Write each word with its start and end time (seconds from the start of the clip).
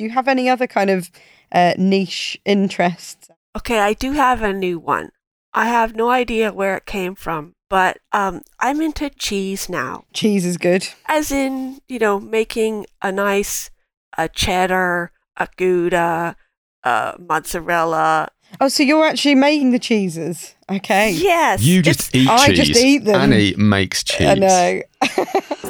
Do 0.00 0.04
you 0.04 0.12
have 0.12 0.28
any 0.28 0.48
other 0.48 0.66
kind 0.66 0.88
of 0.88 1.10
uh, 1.52 1.74
niche 1.76 2.40
interests? 2.46 3.28
Okay, 3.54 3.80
I 3.80 3.92
do 3.92 4.12
have 4.12 4.40
a 4.40 4.50
new 4.50 4.78
one. 4.78 5.10
I 5.52 5.66
have 5.66 5.94
no 5.94 6.08
idea 6.08 6.54
where 6.54 6.74
it 6.74 6.86
came 6.86 7.14
from, 7.14 7.52
but 7.68 7.98
um, 8.10 8.40
I'm 8.58 8.80
into 8.80 9.10
cheese 9.10 9.68
now. 9.68 10.04
Cheese 10.14 10.46
is 10.46 10.56
good. 10.56 10.88
As 11.04 11.30
in, 11.30 11.82
you 11.86 11.98
know, 11.98 12.18
making 12.18 12.86
a 13.02 13.12
nice 13.12 13.70
a 14.16 14.26
cheddar, 14.30 15.12
a 15.36 15.48
Gouda, 15.58 16.34
a 16.82 17.16
mozzarella. 17.18 18.28
Oh, 18.58 18.68
so 18.68 18.82
you're 18.82 19.04
actually 19.04 19.34
making 19.34 19.72
the 19.72 19.78
cheeses? 19.78 20.54
Okay. 20.70 21.12
Yes. 21.12 21.62
You 21.62 21.82
just 21.82 22.14
eat 22.14 22.26
I 22.26 22.46
cheese. 22.46 22.60
I 22.60 22.64
just 22.64 22.80
eat 22.80 23.04
them. 23.04 23.20
Annie 23.20 23.54
makes 23.54 24.02
cheese. 24.02 24.28
I 24.28 24.34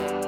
know. 0.05 0.11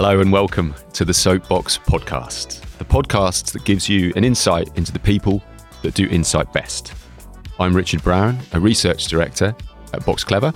Hello 0.00 0.20
and 0.20 0.30
welcome 0.30 0.76
to 0.92 1.04
the 1.04 1.12
Soapbox 1.12 1.76
Podcast, 1.76 2.60
the 2.78 2.84
podcast 2.84 3.50
that 3.50 3.64
gives 3.64 3.88
you 3.88 4.12
an 4.14 4.22
insight 4.22 4.70
into 4.76 4.92
the 4.92 4.98
people 5.00 5.42
that 5.82 5.94
do 5.94 6.06
insight 6.06 6.52
best. 6.52 6.94
I'm 7.58 7.74
Richard 7.74 8.04
Brown, 8.04 8.38
a 8.52 8.60
research 8.60 9.08
director 9.08 9.56
at 9.92 10.06
Box 10.06 10.22
Clever, 10.22 10.52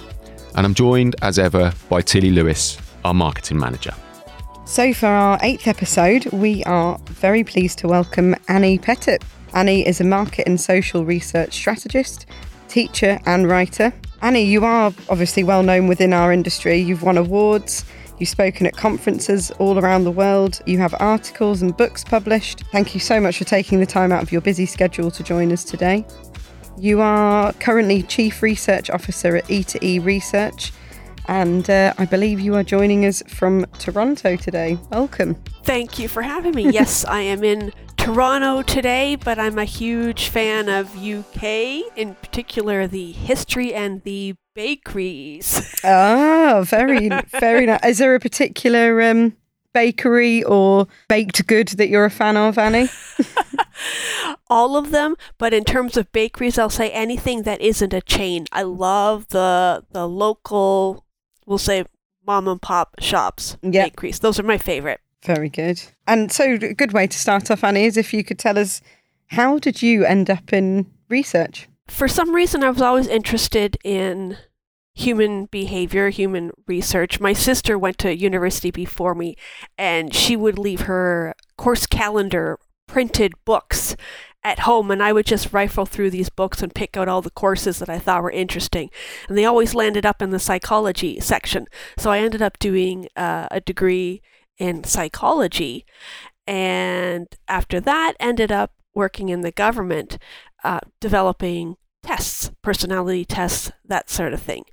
and 0.55 0.64
I'm 0.64 0.74
joined 0.74 1.16
as 1.23 1.41
ever 1.41 1.73
by 1.88 2.02
Tilly 2.02 2.30
Lewis, 2.30 2.78
our 3.05 3.14
marketing 3.14 3.59
manager. 3.59 3.92
So, 4.64 4.95
for 4.95 5.09
our 5.09 5.41
eighth 5.42 5.66
episode, 5.66 6.27
we 6.27 6.62
are 6.62 6.97
very 7.06 7.42
pleased 7.42 7.78
to 7.80 7.88
welcome 7.88 8.36
Annie 8.47 8.78
Pettit. 8.78 9.24
Annie 9.55 9.84
is 9.84 10.00
a 10.00 10.05
market 10.05 10.47
and 10.47 10.61
social 10.61 11.05
research 11.05 11.52
strategist, 11.52 12.27
teacher, 12.69 13.19
and 13.27 13.48
writer. 13.48 13.92
Annie, 14.20 14.45
you 14.45 14.64
are 14.64 14.92
obviously 15.08 15.42
well 15.42 15.64
known 15.64 15.89
within 15.89 16.12
our 16.12 16.33
industry. 16.33 16.77
You've 16.77 17.02
won 17.02 17.19
awards, 17.19 17.84
you've 18.23 18.28
spoken 18.28 18.69
at 18.69 18.77
conferences 18.77 19.51
all 19.59 19.81
around 19.81 20.05
the 20.05 20.11
world, 20.12 20.61
you 20.65 20.78
have 20.78 20.95
articles 21.01 21.61
and 21.61 21.77
books 21.77 22.05
published. 22.05 22.62
Thank 22.70 22.95
you 22.95 23.01
so 23.01 23.19
much 23.19 23.37
for 23.37 23.42
taking 23.42 23.81
the 23.81 23.87
time 23.87 24.12
out 24.12 24.23
of 24.23 24.31
your 24.31 24.41
busy 24.41 24.64
schedule 24.64 25.11
to 25.11 25.25
join 25.25 25.51
us 25.51 25.64
today. 25.64 26.06
You 26.79 27.01
are 27.01 27.53
currently 27.55 28.05
Chief 28.05 28.41
Research 28.41 28.91
Officer 28.91 29.34
at 29.34 29.45
E2E 29.47 30.05
Research, 30.05 30.73
and 31.27 31.69
uh, 31.69 31.95
I 31.98 32.05
believe 32.05 32.39
you 32.39 32.55
are 32.55 32.62
joining 32.62 33.06
us 33.06 33.25
from 33.27 33.67
Toronto 33.81 34.36
today. 34.36 34.79
Welcome. 34.92 35.34
Thank 35.64 35.98
you 35.98 36.07
for 36.07 36.23
having 36.23 36.55
me. 36.55 36.70
yes, 36.70 37.05
I 37.05 37.23
am 37.23 37.42
in 37.42 37.73
Toronto 38.03 38.62
today, 38.62 39.14
but 39.14 39.39
I'm 39.39 39.58
a 39.58 39.64
huge 39.64 40.28
fan 40.28 40.69
of 40.69 40.97
UK, 40.97 41.45
in 41.97 42.17
particular 42.20 42.89
the 42.89 43.12
history 43.12 43.72
and 43.72 44.03
the 44.03 44.34
bakeries. 44.55 45.78
Ah, 45.84 46.62
very, 46.67 47.08
very 47.41 47.67
nice. 47.67 47.80
Is 47.84 47.98
there 47.98 48.14
a 48.14 48.20
particular 48.20 49.00
um, 49.03 49.36
bakery 49.73 50.42
or 50.45 50.86
baked 51.08 51.45
good 51.47 51.69
that 51.69 51.89
you're 51.89 52.05
a 52.05 52.11
fan 52.11 52.36
of, 52.36 52.56
Annie? 52.58 52.89
All 54.48 54.77
of 54.77 54.91
them, 54.91 55.17
but 55.39 55.55
in 55.55 55.64
terms 55.64 55.97
of 55.97 56.11
bakeries, 56.12 56.58
I'll 56.58 56.70
say 56.70 56.91
anything 56.91 57.42
that 57.45 57.61
isn't 57.61 57.92
a 57.95 58.00
chain. 58.00 58.47
I 58.53 58.62
love 58.62 59.28
the 59.28 59.84
the 59.92 60.08
local, 60.08 61.05
we'll 61.47 61.58
say 61.58 61.84
mom 62.27 62.47
and 62.48 62.61
pop 62.62 62.95
shops, 63.00 63.56
Yeah. 63.62 63.84
bakeries. 63.84 64.19
Those 64.20 64.39
are 64.39 64.45
my 64.45 64.58
favorite. 64.58 65.00
Very 65.25 65.48
good. 65.48 65.83
And 66.06 66.33
so, 66.33 66.55
a 66.55 66.75
good 66.75 66.92
way 66.92 67.06
to 67.06 67.19
start 67.19 67.51
off, 67.51 67.62
Annie, 67.62 67.84
is 67.84 67.97
if 67.97 68.12
you 68.12 68.25
could 68.25 68.39
tell 68.39 68.59
us 68.59 68.81
how 69.29 69.59
did 69.59 69.83
you 69.83 70.05
end 70.05 70.29
up 70.29 70.53
in 70.53 70.87
research? 71.09 71.69
For 71.89 72.09
some 72.09 72.34
reason, 72.34 72.62
I 72.62 72.70
was 72.70 72.83
always 72.83 73.09
interested 73.09 73.77
in 73.84 74.37
human 74.95 75.46
behavior, 75.46 76.11
human 76.11 76.51
research. 76.67 77.20
My 77.20 77.33
sister 77.33 77.79
went 77.79 77.98
to 77.98 78.17
university 78.17 78.70
before 78.70 79.14
me, 79.14 79.36
and 79.79 80.14
she 80.14 80.36
would 80.36 80.58
leave 80.58 80.83
her 80.83 81.35
course 81.57 81.86
calendar 81.86 82.58
printed 82.86 83.33
books 83.45 83.96
at 84.45 84.61
home, 84.61 84.91
and 84.91 85.02
I 85.02 85.13
would 85.13 85.25
just 85.25 85.52
rifle 85.52 85.86
through 85.86 86.11
these 86.11 86.29
books 86.29 86.63
and 86.63 86.75
pick 86.75 86.96
out 86.96 87.08
all 87.08 87.23
the 87.23 87.30
courses 87.30 87.79
that 87.79 87.89
I 87.89 87.98
thought 87.98 88.23
were 88.23 88.30
interesting. 88.30 88.91
And 89.29 89.39
they 89.39 89.45
always 89.45 89.75
landed 89.75 90.05
up 90.05 90.20
in 90.20 90.30
the 90.30 90.39
psychology 90.39 91.20
section. 91.20 91.67
So 91.96 92.11
I 92.11 92.19
ended 92.19 92.42
up 92.42 92.58
doing 92.58 93.08
uh, 93.17 93.46
a 93.51 93.61
degree 93.61 94.20
in 94.62 94.84
psychology, 94.84 95.84
and 96.46 97.27
after 97.48 97.80
that, 97.80 98.14
ended 98.20 98.52
up 98.52 98.70
working 98.95 99.28
in 99.28 99.40
the 99.40 99.50
government, 99.50 100.18
uh, 100.62 100.80
developing 101.00 101.77
tests, 102.05 102.52
personality 102.62 103.24
tests, 103.24 103.72
that 103.84 104.08
sort 104.08 104.33
of 104.33 104.40
thing. 104.40 104.64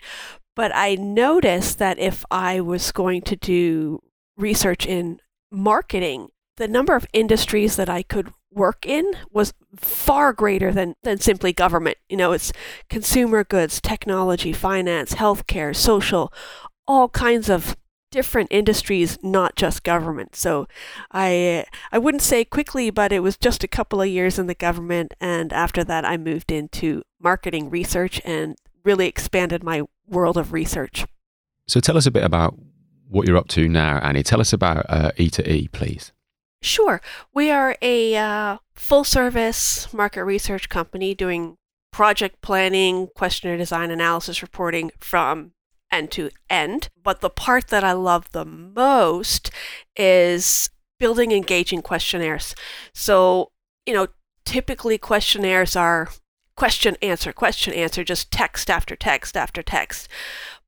But 0.56 0.72
I 0.76 0.96
noticed 0.96 1.80
that 1.80 1.98
if 1.98 2.24
I 2.30 2.60
was 2.60 2.92
going 2.92 3.24
to 3.24 3.36
do 3.36 4.00
research 4.38 4.86
in 4.86 5.20
marketing, 5.52 6.30
the 6.58 6.68
number 6.68 6.96
of 6.96 7.08
industries 7.12 7.76
that 7.78 7.90
I 7.90 8.04
could 8.04 8.32
work 8.52 8.86
in 8.86 9.14
was 9.32 9.54
far 9.76 10.34
greater 10.34 10.72
than, 10.72 10.96
than 11.04 11.20
simply 11.20 11.54
government. 11.54 11.98
You 12.10 12.18
know, 12.18 12.32
it's 12.34 12.52
consumer 12.90 13.44
goods, 13.44 13.82
technology, 13.82 14.54
finance, 14.54 15.14
healthcare, 15.16 15.76
social, 15.76 16.32
all 16.88 17.10
kinds 17.10 17.50
of 17.50 17.76
different 18.12 18.50
industries, 18.52 19.18
not 19.24 19.56
just 19.56 19.84
government. 19.84 20.36
So 20.36 20.68
I 21.12 21.66
I 21.92 21.98
wouldn't 21.98 22.24
say 22.24 22.46
quickly, 22.46 22.90
but 22.90 23.12
it 23.12 23.20
was 23.20 23.38
just 23.38 23.64
a 23.64 23.68
couple 23.68 24.02
of 24.02 24.08
years 24.08 24.40
in 24.40 24.48
the 24.48 24.56
government 24.56 25.14
and 25.20 25.54
after 25.54 25.84
that 25.84 26.06
I 26.06 26.18
moved 26.18 26.52
into 26.52 27.04
marketing 27.20 27.70
research 27.70 28.22
and 28.26 28.56
really 28.84 29.08
expanded 29.08 29.64
my 29.64 29.84
world 30.08 30.38
of 30.38 30.54
research. 30.54 31.06
So 31.68 31.80
tell 31.80 31.98
us 31.98 32.06
a 32.06 32.12
bit 32.12 32.24
about 32.24 32.58
what 33.08 33.28
you're 33.28 33.38
up 33.38 33.48
to 33.50 33.68
now, 33.68 34.00
Annie. 34.00 34.24
Tell 34.24 34.42
us 34.42 34.54
about 34.54 34.86
uh, 34.90 35.12
E2E, 35.18 35.72
please. 35.72 36.12
Sure. 36.62 37.02
We 37.34 37.52
are 37.52 37.78
a 37.82 38.16
uh, 38.16 38.58
full 38.74 39.04
service 39.04 39.92
market 39.94 40.24
research 40.24 40.70
company 40.70 41.16
doing 41.16 41.58
project 41.92 42.42
planning, 42.42 43.08
questionnaire 43.16 43.58
design, 43.58 43.92
analysis, 43.92 44.42
reporting 44.42 44.92
from 45.00 45.54
end 45.92 46.12
to 46.12 46.30
end. 46.50 46.90
But 47.02 47.22
the 47.22 47.30
part 47.30 47.68
that 47.68 47.84
I 47.84 47.94
love 47.94 48.32
the 48.32 48.46
most 48.46 49.52
is 49.96 50.70
building 51.00 51.32
engaging 51.32 51.82
questionnaires. 51.82 52.56
So, 52.94 53.52
you 53.86 53.94
know, 53.94 54.08
typically 54.46 54.98
questionnaires 54.98 55.76
are 55.76 56.10
question 56.56 56.98
answer 57.02 57.32
question 57.32 57.74
answer 57.74 58.04
just 58.04 58.32
text 58.34 58.70
after 58.70 58.94
text 58.94 59.38
after 59.38 59.64
text 59.64 60.10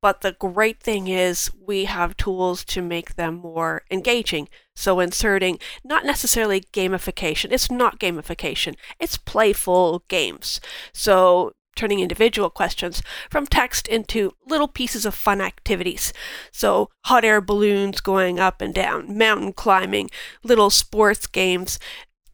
but 0.00 0.22
the 0.22 0.32
great 0.32 0.80
thing 0.80 1.06
is 1.06 1.50
we 1.60 1.84
have 1.84 2.16
tools 2.16 2.64
to 2.64 2.80
make 2.80 3.16
them 3.16 3.34
more 3.34 3.82
engaging 3.90 4.48
so 4.74 5.00
inserting 5.00 5.58
not 5.84 6.06
necessarily 6.06 6.62
gamification 6.72 7.52
it's 7.52 7.70
not 7.70 8.00
gamification 8.00 8.74
it's 8.98 9.18
playful 9.18 10.02
games 10.08 10.62
so 10.94 11.52
turning 11.76 12.00
individual 12.00 12.50
questions 12.50 13.02
from 13.30 13.46
text 13.46 13.88
into 13.88 14.32
little 14.46 14.68
pieces 14.68 15.06
of 15.06 15.14
fun 15.14 15.40
activities 15.40 16.12
so 16.50 16.88
hot 17.06 17.24
air 17.24 17.40
balloons 17.40 18.00
going 18.00 18.38
up 18.38 18.60
and 18.60 18.74
down 18.74 19.16
mountain 19.16 19.52
climbing 19.52 20.08
little 20.42 20.70
sports 20.70 21.26
games 21.26 21.78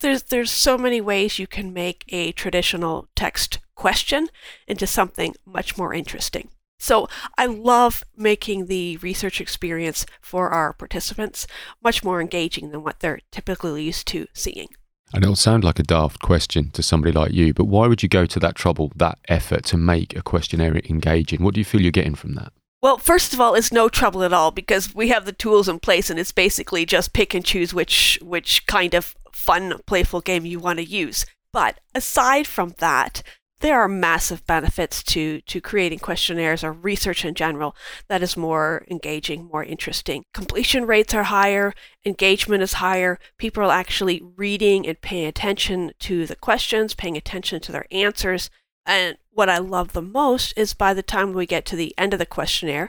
there's 0.00 0.24
there's 0.24 0.50
so 0.50 0.78
many 0.78 1.00
ways 1.00 1.38
you 1.38 1.46
can 1.46 1.72
make 1.72 2.04
a 2.08 2.32
traditional 2.32 3.08
text 3.16 3.58
question 3.74 4.28
into 4.66 4.86
something 4.86 5.34
much 5.46 5.78
more 5.78 5.94
interesting. 5.94 6.50
So 6.80 7.08
I 7.36 7.46
love 7.46 8.04
making 8.16 8.66
the 8.66 8.98
research 8.98 9.40
experience 9.40 10.06
for 10.20 10.50
our 10.50 10.72
participants 10.72 11.46
much 11.82 12.04
more 12.04 12.20
engaging 12.20 12.70
than 12.70 12.84
what 12.84 13.00
they're 13.00 13.20
typically 13.32 13.84
used 13.84 14.06
to 14.08 14.26
seeing. 14.32 14.68
And 15.14 15.24
it'll 15.24 15.36
sound 15.36 15.64
like 15.64 15.78
a 15.78 15.82
daft 15.82 16.20
question 16.20 16.70
to 16.70 16.82
somebody 16.82 17.12
like 17.12 17.32
you, 17.32 17.54
but 17.54 17.64
why 17.64 17.86
would 17.86 18.02
you 18.02 18.08
go 18.08 18.26
to 18.26 18.38
that 18.40 18.54
trouble, 18.54 18.92
that 18.96 19.18
effort 19.28 19.64
to 19.66 19.76
make 19.76 20.14
a 20.14 20.22
questionnaire 20.22 20.76
engaging? 20.88 21.42
What 21.42 21.54
do 21.54 21.60
you 21.60 21.64
feel 21.64 21.80
you're 21.80 21.90
getting 21.90 22.14
from 22.14 22.34
that? 22.34 22.52
Well, 22.80 22.98
first 22.98 23.32
of 23.32 23.40
all, 23.40 23.54
it's 23.54 23.72
no 23.72 23.88
trouble 23.88 24.22
at 24.22 24.32
all 24.32 24.50
because 24.50 24.94
we 24.94 25.08
have 25.08 25.24
the 25.24 25.32
tools 25.32 25.68
in 25.68 25.80
place 25.80 26.10
and 26.10 26.18
it's 26.18 26.30
basically 26.30 26.86
just 26.86 27.12
pick 27.12 27.34
and 27.34 27.44
choose 27.44 27.74
which 27.74 28.18
which 28.22 28.66
kind 28.66 28.94
of 28.94 29.16
fun, 29.32 29.80
playful 29.86 30.20
game 30.20 30.46
you 30.46 30.60
want 30.60 30.78
to 30.78 30.84
use. 30.84 31.26
But 31.52 31.80
aside 31.94 32.46
from 32.46 32.74
that, 32.78 33.22
there 33.60 33.80
are 33.80 33.88
massive 33.88 34.46
benefits 34.46 35.02
to, 35.02 35.40
to 35.42 35.60
creating 35.60 35.98
questionnaires 35.98 36.62
or 36.62 36.72
research 36.72 37.24
in 37.24 37.34
general 37.34 37.74
that 38.08 38.22
is 38.22 38.36
more 38.36 38.84
engaging, 38.88 39.46
more 39.46 39.64
interesting. 39.64 40.24
Completion 40.32 40.86
rates 40.86 41.14
are 41.14 41.24
higher, 41.24 41.74
engagement 42.04 42.62
is 42.62 42.74
higher, 42.74 43.18
people 43.36 43.64
are 43.64 43.72
actually 43.72 44.22
reading 44.36 44.86
and 44.86 45.00
paying 45.00 45.26
attention 45.26 45.92
to 46.00 46.26
the 46.26 46.36
questions, 46.36 46.94
paying 46.94 47.16
attention 47.16 47.60
to 47.60 47.72
their 47.72 47.86
answers. 47.90 48.50
And 48.86 49.18
what 49.30 49.48
I 49.48 49.58
love 49.58 49.92
the 49.92 50.02
most 50.02 50.54
is 50.56 50.72
by 50.72 50.94
the 50.94 51.02
time 51.02 51.32
we 51.32 51.46
get 51.46 51.66
to 51.66 51.76
the 51.76 51.94
end 51.98 52.12
of 52.12 52.18
the 52.18 52.26
questionnaire, 52.26 52.88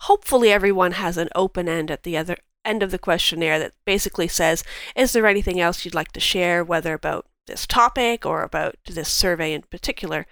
hopefully 0.00 0.50
everyone 0.50 0.92
has 0.92 1.16
an 1.16 1.28
open 1.34 1.68
end 1.68 1.90
at 1.90 2.02
the 2.04 2.16
other 2.16 2.36
end 2.64 2.82
of 2.82 2.90
the 2.90 2.98
questionnaire 2.98 3.58
that 3.58 3.74
basically 3.84 4.28
says, 4.28 4.64
Is 4.96 5.12
there 5.12 5.26
anything 5.26 5.60
else 5.60 5.84
you'd 5.84 5.94
like 5.94 6.12
to 6.12 6.20
share, 6.20 6.64
whether 6.64 6.94
about 6.94 7.26
this 7.46 7.66
topic 7.66 8.24
or 8.24 8.42
about 8.42 8.76
this 8.86 9.08
survey 9.08 9.52
in 9.52 9.62
particular? 9.62 10.26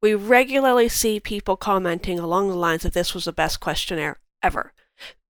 We 0.00 0.14
regularly 0.14 0.88
see 0.88 1.20
people 1.20 1.56
commenting 1.56 2.18
along 2.18 2.48
the 2.48 2.56
lines 2.56 2.84
of 2.84 2.92
this 2.92 3.14
was 3.14 3.26
the 3.26 3.32
best 3.32 3.60
questionnaire 3.60 4.18
ever, 4.42 4.72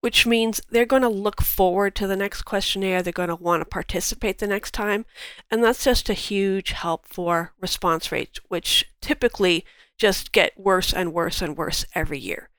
which 0.02 0.26
means 0.26 0.60
they're 0.70 0.86
going 0.86 1.04
to 1.04 1.10
look 1.10 1.42
forward 1.42 1.96
to 1.96 2.08
the 2.08 2.18
next 2.18 2.42
questionnaire. 2.42 3.02
They're 3.02 3.14
going 3.14 3.30
to 3.30 3.36
want 3.36 3.62
to 3.62 3.66
participate 3.66 4.40
the 4.40 4.48
next 4.48 4.74
time. 4.74 5.06
And 5.50 5.64
that's 5.64 5.86
just 5.86 6.10
a 6.10 6.14
huge 6.14 6.72
help 6.72 7.08
for 7.08 7.54
response 7.62 8.12
rates, 8.12 8.40
which 8.50 8.86
typically 9.02 9.64
just 9.98 10.32
get 10.32 10.60
worse 10.60 10.94
and 10.94 11.14
worse 11.14 11.42
and 11.42 11.56
worse 11.56 11.86
every 11.96 12.20
year. 12.20 12.50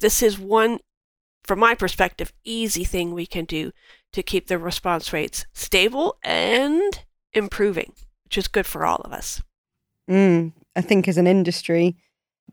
This 0.00 0.22
is 0.22 0.38
one, 0.38 0.78
from 1.42 1.58
my 1.58 1.74
perspective, 1.74 2.32
easy 2.44 2.84
thing 2.84 3.12
we 3.12 3.26
can 3.26 3.44
do 3.44 3.72
to 4.12 4.22
keep 4.22 4.46
the 4.46 4.58
response 4.58 5.12
rates 5.12 5.44
stable 5.52 6.18
and 6.22 7.02
improving, 7.38 7.92
which 8.24 8.36
is 8.36 8.48
good 8.48 8.66
for 8.66 8.84
all 8.84 8.98
of 8.98 9.12
us. 9.12 9.42
Mm, 10.10 10.52
I 10.76 10.80
think 10.80 11.08
as 11.08 11.18
an 11.18 11.26
industry, 11.26 11.96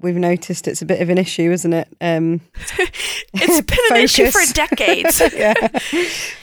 we've 0.02 0.16
noticed 0.16 0.68
it's 0.68 0.82
a 0.82 0.86
bit 0.86 1.02
of 1.02 1.10
an 1.10 1.18
issue, 1.18 1.52
isn't 1.52 1.74
it? 1.74 1.88
Um, 2.02 2.42
it's 3.34 3.62
been 3.62 3.98
an 3.98 4.04
issue 4.04 4.32
for 4.32 4.54
decades. 4.54 5.22
yeah. 5.34 5.54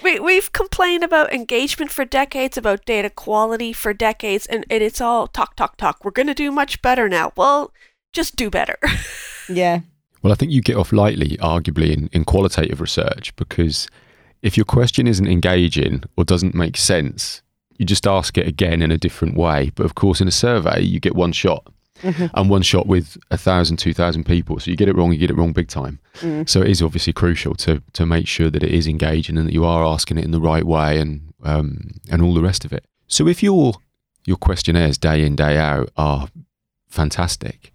we, 0.03 0.19
we've 0.21 0.53
complained 0.53 1.05
about 1.05 1.33
engagement 1.33 1.91
for 1.91 2.05
decades, 2.05 2.57
about 2.57 2.85
data 2.85 3.11
quality 3.11 3.73
for 3.73 3.93
decades, 3.93 4.47
and, 4.47 4.65
and 4.71 4.83
it's 4.83 5.01
all 5.01 5.27
talk, 5.27 5.57
talk, 5.57 5.77
talk. 5.77 6.05
We're 6.05 6.11
going 6.11 6.29
to 6.29 6.35
do 6.35 6.51
much 6.51 6.81
better 6.83 7.09
now. 7.09 7.33
Well, 7.37 7.73
just 8.13 8.37
do 8.37 8.51
better. 8.51 8.79
yeah. 9.49 9.81
Well, 10.23 10.33
I 10.33 10.37
think 10.37 10.53
you 10.53 10.63
get 10.63 10.77
off 10.77 10.93
lightly, 10.93 11.37
arguably, 11.39 11.93
in, 11.93 12.09
in 12.13 12.25
qualitative 12.25 12.81
research 12.81 13.35
because 13.37 13.89
if 14.41 14.57
your 14.57 14.65
question 14.65 15.07
isn't 15.07 15.27
engaging 15.27 16.05
or 16.17 16.25
doesn't 16.25 16.55
make 16.55 16.77
sense, 16.77 17.42
you 17.83 17.87
just 17.87 18.07
ask 18.07 18.39
it 18.39 18.47
again 18.47 18.81
in 18.81 18.91
a 18.91 18.97
different 18.97 19.37
way. 19.37 19.71
But 19.75 19.85
of 19.85 19.95
course, 19.95 20.21
in 20.21 20.29
a 20.29 20.31
survey, 20.31 20.81
you 20.83 21.01
get 21.01 21.17
one 21.17 21.33
shot. 21.33 21.67
Mm-hmm. 22.03 22.27
And 22.35 22.51
one 22.51 22.63
shot 22.63 22.89
with 22.89 23.17
a 23.31 23.37
thousand, 23.37 23.77
two 23.77 23.95
thousand 23.95 24.25
people. 24.25 24.59
So 24.59 24.73
you 24.73 24.77
get 24.77 24.89
it 24.89 24.97
wrong, 24.97 25.13
you 25.13 25.19
get 25.19 25.31
it 25.31 25.37
wrong 25.37 25.53
big 25.53 25.69
time. 25.69 26.01
Mm. 26.21 26.49
So 26.49 26.61
it 26.61 26.69
is 26.69 26.83
obviously 26.83 27.13
crucial 27.13 27.55
to 27.57 27.81
to 27.93 28.05
make 28.05 28.27
sure 28.27 28.51
that 28.51 28.63
it 28.65 28.73
is 28.73 28.89
engaging 28.89 29.39
and 29.39 29.47
that 29.47 29.53
you 29.53 29.65
are 29.65 29.85
asking 29.85 30.19
it 30.19 30.25
in 30.25 30.33
the 30.33 30.41
right 30.41 30.65
way 30.65 30.99
and 30.99 31.33
um, 31.45 32.01
and 32.11 32.21
all 32.21 32.35
the 32.35 32.43
rest 32.43 32.65
of 32.65 32.73
it. 32.73 32.85
So 33.07 33.29
if 33.29 33.41
your 33.41 33.75
your 34.25 34.37
questionnaires 34.37 34.99
day 34.99 35.25
in 35.25 35.37
day 35.37 35.59
out 35.59 35.91
are 35.97 36.27
fantastic, 36.89 37.73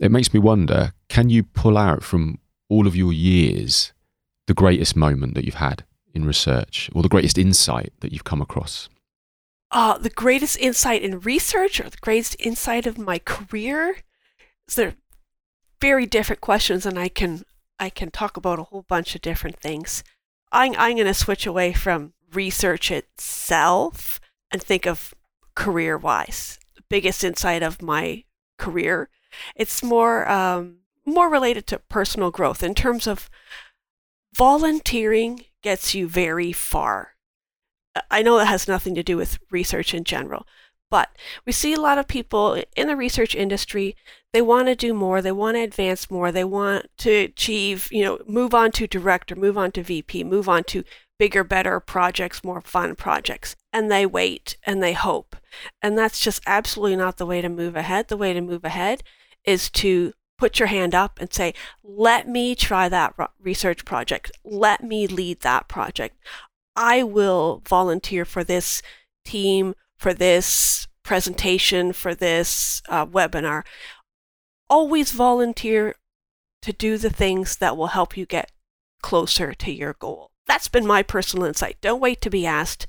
it 0.00 0.10
makes 0.10 0.34
me 0.34 0.40
wonder: 0.40 0.92
can 1.08 1.30
you 1.30 1.44
pull 1.44 1.78
out 1.78 2.02
from 2.02 2.40
all 2.68 2.88
of 2.88 2.96
your 2.96 3.12
years 3.12 3.92
the 4.46 4.54
greatest 4.54 4.96
moment 4.96 5.34
that 5.34 5.44
you've 5.44 5.62
had 5.68 5.84
in 6.14 6.24
research, 6.24 6.90
or 6.94 7.02
the 7.02 7.08
greatest 7.08 7.38
insight 7.38 7.92
that 8.00 8.10
you've 8.12 8.24
come 8.24 8.42
across? 8.42 8.88
Uh, 9.70 9.98
the 9.98 10.10
greatest 10.10 10.58
insight 10.58 11.02
in 11.02 11.20
research 11.20 11.80
or 11.80 11.88
the 11.88 11.96
greatest 11.98 12.36
insight 12.38 12.86
of 12.86 12.98
my 12.98 13.18
career? 13.18 13.98
They're 14.74 14.96
very 15.80 16.06
different 16.06 16.40
questions, 16.40 16.86
and 16.86 16.98
I 16.98 17.08
can 17.08 17.44
I 17.78 17.90
can 17.90 18.10
talk 18.10 18.36
about 18.36 18.58
a 18.58 18.64
whole 18.64 18.82
bunch 18.82 19.14
of 19.14 19.22
different 19.22 19.60
things. 19.60 20.02
I'm 20.52 20.74
I'm 20.78 20.96
going 20.96 21.06
to 21.06 21.14
switch 21.14 21.46
away 21.46 21.72
from 21.72 22.14
research 22.32 22.90
itself 22.90 24.20
and 24.50 24.62
think 24.62 24.86
of 24.86 25.14
career 25.54 25.96
wise. 25.96 26.58
The 26.76 26.82
biggest 26.88 27.24
insight 27.24 27.62
of 27.62 27.82
my 27.82 28.24
career. 28.58 29.08
It's 29.54 29.82
more 29.82 30.28
um, 30.28 30.78
more 31.06 31.28
related 31.28 31.66
to 31.68 31.78
personal 31.78 32.30
growth 32.30 32.62
in 32.62 32.74
terms 32.74 33.06
of 33.06 33.30
volunteering 34.34 35.44
gets 35.62 35.94
you 35.94 36.08
very 36.08 36.52
far 36.52 37.14
I 38.10 38.22
know 38.22 38.38
that 38.38 38.46
has 38.46 38.68
nothing 38.68 38.94
to 38.94 39.02
do 39.02 39.16
with 39.16 39.38
research 39.50 39.94
in 39.94 40.04
general, 40.04 40.46
but 40.90 41.10
we 41.44 41.52
see 41.52 41.74
a 41.74 41.80
lot 41.80 41.98
of 41.98 42.08
people 42.08 42.62
in 42.76 42.86
the 42.86 42.96
research 42.96 43.34
industry, 43.34 43.94
they 44.32 44.42
want 44.42 44.68
to 44.68 44.74
do 44.74 44.94
more, 44.94 45.20
they 45.20 45.32
want 45.32 45.56
to 45.56 45.62
advance 45.62 46.10
more, 46.10 46.32
they 46.32 46.44
want 46.44 46.86
to 46.98 47.10
achieve, 47.10 47.88
you 47.90 48.04
know, 48.04 48.18
move 48.26 48.54
on 48.54 48.70
to 48.72 48.86
director, 48.86 49.36
move 49.36 49.58
on 49.58 49.72
to 49.72 49.82
VP, 49.82 50.24
move 50.24 50.48
on 50.48 50.64
to 50.64 50.84
bigger, 51.18 51.44
better 51.44 51.80
projects, 51.80 52.44
more 52.44 52.60
fun 52.60 52.94
projects. 52.94 53.56
And 53.72 53.90
they 53.90 54.06
wait 54.06 54.56
and 54.64 54.82
they 54.82 54.92
hope. 54.92 55.36
And 55.82 55.98
that's 55.98 56.20
just 56.20 56.42
absolutely 56.46 56.96
not 56.96 57.18
the 57.18 57.26
way 57.26 57.42
to 57.42 57.48
move 57.48 57.76
ahead. 57.76 58.08
The 58.08 58.16
way 58.16 58.32
to 58.32 58.40
move 58.40 58.64
ahead 58.64 59.02
is 59.44 59.70
to 59.70 60.12
put 60.38 60.58
your 60.58 60.68
hand 60.68 60.94
up 60.94 61.18
and 61.20 61.32
say, 61.32 61.52
let 61.82 62.28
me 62.28 62.54
try 62.54 62.88
that 62.88 63.14
research 63.40 63.84
project. 63.84 64.30
Let 64.44 64.82
me 64.82 65.06
lead 65.06 65.40
that 65.40 65.68
project. 65.68 66.16
I 66.78 67.02
will 67.02 67.60
volunteer 67.68 68.24
for 68.24 68.44
this 68.44 68.82
team, 69.24 69.74
for 69.98 70.14
this 70.14 70.86
presentation, 71.02 71.92
for 71.92 72.14
this 72.14 72.82
uh, 72.88 73.04
webinar. 73.04 73.64
Always 74.70 75.10
volunteer 75.10 75.96
to 76.62 76.72
do 76.72 76.96
the 76.96 77.10
things 77.10 77.56
that 77.56 77.76
will 77.76 77.88
help 77.88 78.16
you 78.16 78.26
get 78.26 78.52
closer 79.02 79.52
to 79.54 79.72
your 79.72 79.94
goal. 79.94 80.30
That's 80.46 80.68
been 80.68 80.86
my 80.86 81.02
personal 81.02 81.46
insight. 81.46 81.78
Don't 81.80 82.00
wait 82.00 82.20
to 82.20 82.30
be 82.30 82.46
asked. 82.46 82.86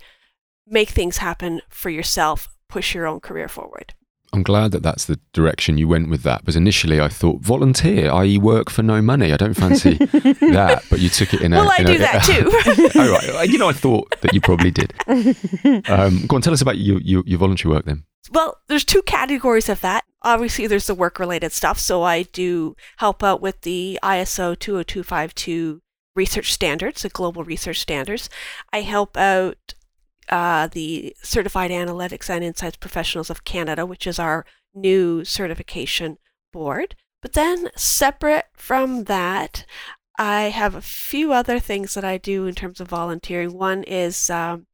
Make 0.68 0.90
things 0.90 1.18
happen 1.18 1.62
for 1.68 1.90
yourself. 1.90 2.48
Push 2.68 2.94
your 2.94 3.08
own 3.08 3.20
career 3.20 3.48
forward. 3.48 3.96
I'm 4.31 4.44
glad 4.44 4.72
that 4.72 4.84
that's 4.84 5.06
the 5.06 5.20
direction 5.34 5.78
you 5.78 5.88
went 5.88 6.10
with 6.10 6.24
that. 6.24 6.42
Because 6.42 6.56
initially 6.56 7.00
I 7.02 7.08
thought 7.08 7.42
volunteer, 7.42 8.12
i.e., 8.12 8.38
work 8.38 8.70
for 8.70 8.84
no 8.84 9.02
money. 9.02 9.34
I 9.34 9.38
don't 9.38 9.56
fancy 9.56 9.94
that, 9.96 10.84
but 10.90 11.00
you 11.00 11.10
took 11.10 11.34
it 11.34 11.42
in 11.42 11.54
a. 11.54 11.58
Well, 11.58 11.72
I 11.72 11.84
do 11.84 11.94
a, 11.94 11.98
that 11.98 12.24
too. 12.94 13.00
oh, 13.00 13.34
right. 13.36 13.50
You 13.50 13.58
know, 13.58 13.70
I 13.70 13.74
thought 13.74 14.14
that 14.22 14.34
you 14.34 14.42
probably 14.42 14.72
did. 14.72 14.94
Um, 15.90 16.26
go 16.28 16.36
on, 16.36 16.42
tell 16.42 16.54
us 16.54 16.62
about 16.62 16.78
your, 16.78 17.00
your, 17.02 17.24
your 17.26 17.40
voluntary 17.40 17.74
work 17.74 17.86
then. 17.86 18.04
Well, 18.31 18.58
there's 18.68 18.86
two 18.86 19.02
categories 19.04 19.70
of 19.70 19.81
that. 19.81 20.04
Obviously, 20.22 20.68
there's 20.68 20.88
the 20.88 20.94
work 20.96 21.20
related 21.20 21.52
stuff. 21.52 21.80
So 21.80 22.04
I 22.04 22.24
do 22.24 22.76
help 22.98 23.24
out 23.24 23.42
with 23.42 23.62
the 23.62 24.00
ISO 24.04 24.58
20252 24.58 25.81
research 26.16 26.54
standards, 26.54 27.02
the 27.02 27.10
global 27.10 27.44
research 27.44 27.80
standards. 27.80 28.30
I 28.72 28.81
help 28.81 29.18
out 29.18 29.74
uh, 30.30 30.68
the 30.68 31.16
Certified 31.22 31.72
Analytics 31.72 32.30
and 32.30 32.44
Insights 32.44 32.78
Professionals 32.78 33.30
of 33.30 33.44
Canada, 33.44 33.86
which 33.86 34.08
is 34.08 34.20
our 34.20 34.46
new 34.74 35.26
certification 35.26 36.18
board. 36.54 36.96
But 37.22 37.34
then, 37.34 37.70
separate 37.76 38.46
from 38.54 39.06
that, 39.06 39.66
I 40.18 40.44
have 40.44 40.76
a 40.76 40.81
few 40.81 41.34
other 41.34 41.60
things 41.60 41.94
that 41.94 42.06
I 42.06 42.18
do 42.18 42.46
in 42.46 42.56
terms 42.56 42.80
of 42.80 42.88
volunteering. 42.88 43.54
One 43.54 43.84
is 43.84 44.30
um, 44.30 44.68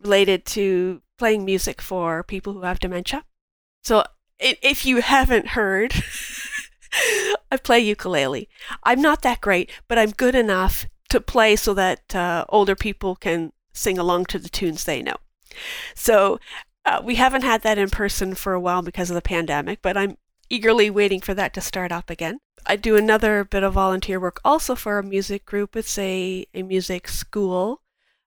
related 0.00 0.44
to 0.46 1.02
playing 1.18 1.44
music 1.44 1.80
for 1.80 2.22
people 2.22 2.52
who 2.52 2.62
have 2.62 2.80
dementia. 2.80 3.24
So, 3.84 4.04
if 4.38 4.84
you 4.84 5.02
haven't 5.02 5.48
heard, 5.48 5.94
I 7.50 7.56
play 7.58 7.80
ukulele. 7.80 8.48
I'm 8.82 9.00
not 9.00 9.22
that 9.22 9.40
great, 9.40 9.70
but 9.86 9.98
I'm 9.98 10.10
good 10.10 10.34
enough 10.34 10.86
to 11.10 11.20
play 11.20 11.56
so 11.56 11.74
that 11.74 12.14
uh, 12.14 12.44
older 12.48 12.74
people 12.74 13.14
can 13.14 13.52
sing 13.72 13.98
along 13.98 14.26
to 14.26 14.38
the 14.38 14.48
tunes 14.48 14.84
they 14.84 15.02
know. 15.02 15.16
So 15.94 16.38
uh, 16.84 17.00
we 17.04 17.16
haven't 17.16 17.42
had 17.42 17.62
that 17.62 17.78
in 17.78 17.90
person 17.90 18.34
for 18.34 18.52
a 18.52 18.60
while 18.60 18.82
because 18.82 19.10
of 19.10 19.14
the 19.14 19.22
pandemic, 19.22 19.80
but 19.82 19.96
I'm 19.96 20.16
eagerly 20.50 20.90
waiting 20.90 21.20
for 21.20 21.34
that 21.34 21.54
to 21.54 21.60
start 21.60 21.92
up 21.92 22.10
again. 22.10 22.38
I 22.66 22.76
do 22.76 22.96
another 22.96 23.44
bit 23.44 23.62
of 23.62 23.74
volunteer 23.74 24.20
work 24.20 24.40
also 24.44 24.74
for 24.74 24.98
a 24.98 25.02
music 25.02 25.44
group. 25.44 25.76
It's 25.76 25.98
a, 25.98 26.46
a 26.54 26.62
music 26.62 27.08
school, 27.08 27.82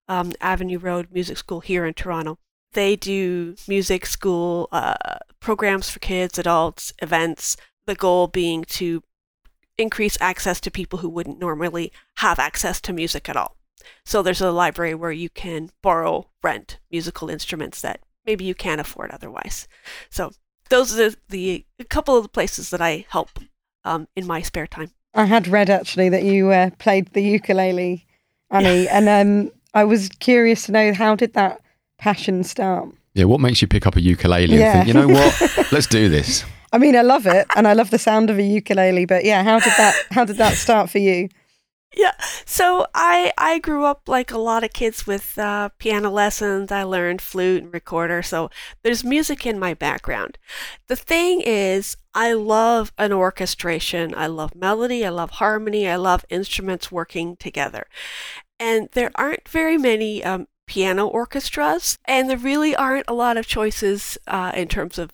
um, 0.08 0.34
Avenue 0.42 0.80
Road 0.80 1.08
Music 1.12 1.38
School 1.38 1.62
here 1.62 1.86
in 1.86 1.94
Toronto. 1.94 2.38
They 2.74 2.96
do 2.96 3.56
music 3.68 4.06
school 4.06 4.68
uh, 4.72 4.96
programs 5.40 5.90
for 5.90 6.00
kids, 6.00 6.38
adults, 6.38 6.92
events. 7.02 7.56
The 7.86 7.96
goal 7.96 8.28
being 8.28 8.66
to 8.66 9.04
increase 9.78 10.18
access 10.20 10.60
to 10.62 10.72
people 10.72 11.00
who 11.00 11.10
wouldn't 11.10 11.40
normally 11.40 11.92
have 12.18 12.40
access 12.40 12.82
to 12.82 12.94
music 12.94 13.30
at 13.30 13.38
all. 13.38 13.55
So 14.06 14.22
there's 14.22 14.42
a 14.42 14.52
library 14.52 14.96
where 14.96 15.12
you 15.12 15.30
can 15.30 15.70
borrow, 15.82 16.28
rent 16.44 16.80
musical 16.92 17.30
instruments 17.30 17.82
that 17.82 18.02
maybe 18.26 18.46
you 18.46 18.56
can't 18.56 18.82
afford 18.82 19.12
otherwise. 19.12 19.68
So 20.10 20.32
those 20.70 20.94
are 20.94 21.10
the, 21.10 21.18
the 21.30 21.66
a 21.80 21.84
couple 21.84 22.18
of 22.18 22.24
the 22.24 22.30
places 22.30 22.70
that 22.72 22.82
I 22.82 23.06
help 23.10 23.40
um, 23.84 24.08
in 24.16 24.26
my 24.26 24.42
spare 24.42 24.68
time. 24.68 24.92
I 25.14 25.26
had 25.26 25.48
read 25.48 25.70
actually 25.70 26.10
that 26.10 26.24
you 26.24 26.52
uh, 26.52 26.72
played 26.78 27.14
the 27.14 27.22
ukulele, 27.22 28.06
Annie, 28.52 28.88
and 28.90 29.08
um, 29.08 29.52
I 29.74 29.86
was 29.86 30.10
curious 30.20 30.64
to 30.64 30.72
know 30.72 30.94
how 30.94 31.16
did 31.16 31.34
that 31.34 31.62
passion 31.98 32.44
start? 32.44 32.90
Yeah, 33.14 33.26
what 33.26 33.40
makes 33.40 33.62
you 33.62 33.68
pick 33.68 33.88
up 33.88 33.96
a 33.96 34.02
ukulele 34.02 34.58
yeah. 34.58 34.78
and 34.78 34.86
think, 34.86 34.88
you 34.88 34.94
know 34.94 35.08
what, 35.08 35.68
let's 35.72 35.88
do 35.88 36.10
this? 36.10 36.44
I 36.74 36.78
mean, 36.78 36.98
I 36.98 37.02
love 37.02 37.26
it, 37.26 37.48
and 37.56 37.68
I 37.68 37.74
love 37.74 37.92
the 37.92 37.98
sound 37.98 38.30
of 38.30 38.38
a 38.38 38.44
ukulele, 38.44 39.06
but 39.06 39.24
yeah, 39.24 39.44
how 39.44 39.60
did 39.60 39.72
that 39.78 39.96
how 40.12 40.26
did 40.26 40.36
that 40.38 40.56
start 40.56 40.90
for 40.90 41.00
you? 41.00 41.30
Yeah. 41.96 42.12
So 42.46 42.88
I 42.94 43.32
I 43.38 43.60
grew 43.60 43.86
up 43.86 44.08
like 44.08 44.32
a 44.32 44.38
lot 44.38 44.64
of 44.64 44.74
kids 44.74 45.08
with 45.08 45.38
uh, 45.38 45.70
piano 45.80 46.10
lessons. 46.12 46.72
I 46.72 46.84
learned 46.84 47.22
flute 47.22 47.64
and 47.64 47.74
recorder. 47.74 48.22
So 48.24 48.50
there's 48.84 49.04
music 49.04 49.46
in 49.46 49.60
my 49.60 49.74
background. 49.74 50.38
The 50.88 50.96
thing 50.96 51.42
is, 51.42 51.98
I 52.14 52.34
love 52.34 52.92
an 52.98 53.14
orchestration. 53.14 54.14
I 54.16 54.28
love 54.28 54.56
melody. 54.56 55.06
I 55.06 55.10
love 55.10 55.32
harmony. 55.32 55.88
I 55.88 55.96
love 55.98 56.26
instruments 56.30 56.92
working 56.92 57.36
together. 57.38 57.88
and 58.60 58.90
there 58.94 59.12
aren't 59.16 59.48
very 59.50 59.78
many 59.78 60.24
um, 60.24 60.48
piano 60.68 61.08
orchestras, 61.08 61.98
and 62.06 62.30
there 62.30 62.38
really 62.38 62.76
aren't 62.76 63.06
a 63.08 63.14
lot 63.14 63.38
of 63.38 63.48
choices 63.48 64.18
uh, 64.28 64.52
in 64.56 64.68
terms 64.68 64.98
of 64.98 65.12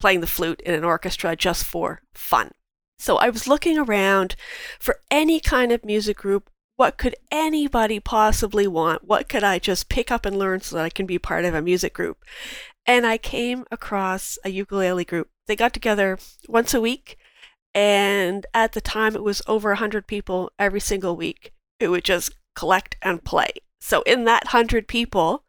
playing 0.00 0.20
the 0.20 0.26
flute 0.26 0.60
in 0.62 0.74
an 0.74 0.84
orchestra 0.84 1.36
just 1.36 1.64
for 1.64 2.02
fun. 2.14 2.50
So 3.02 3.16
I 3.16 3.30
was 3.30 3.48
looking 3.48 3.78
around 3.78 4.36
for 4.78 5.00
any 5.10 5.40
kind 5.40 5.72
of 5.72 5.84
music 5.84 6.18
group. 6.18 6.48
What 6.76 6.98
could 6.98 7.16
anybody 7.32 7.98
possibly 7.98 8.68
want? 8.68 9.02
What 9.02 9.28
could 9.28 9.42
I 9.42 9.58
just 9.58 9.88
pick 9.88 10.12
up 10.12 10.24
and 10.24 10.38
learn 10.38 10.60
so 10.60 10.76
that 10.76 10.84
I 10.84 10.88
can 10.88 11.04
be 11.04 11.18
part 11.18 11.44
of 11.44 11.52
a 11.52 11.60
music 11.60 11.94
group? 11.94 12.24
And 12.86 13.04
I 13.04 13.18
came 13.18 13.64
across 13.72 14.38
a 14.44 14.50
ukulele 14.50 15.04
group. 15.04 15.30
They 15.48 15.56
got 15.56 15.72
together 15.72 16.16
once 16.46 16.74
a 16.74 16.80
week, 16.80 17.18
and 17.74 18.46
at 18.54 18.70
the 18.70 18.80
time 18.80 19.16
it 19.16 19.24
was 19.24 19.42
over 19.48 19.70
100 19.70 20.06
people 20.06 20.52
every 20.56 20.78
single 20.78 21.16
week 21.16 21.52
who 21.80 21.90
would 21.90 22.04
just 22.04 22.36
collect 22.54 22.94
and 23.02 23.24
play. 23.24 23.50
So, 23.80 24.02
in 24.02 24.26
that 24.26 24.44
100 24.44 24.86
people, 24.86 25.42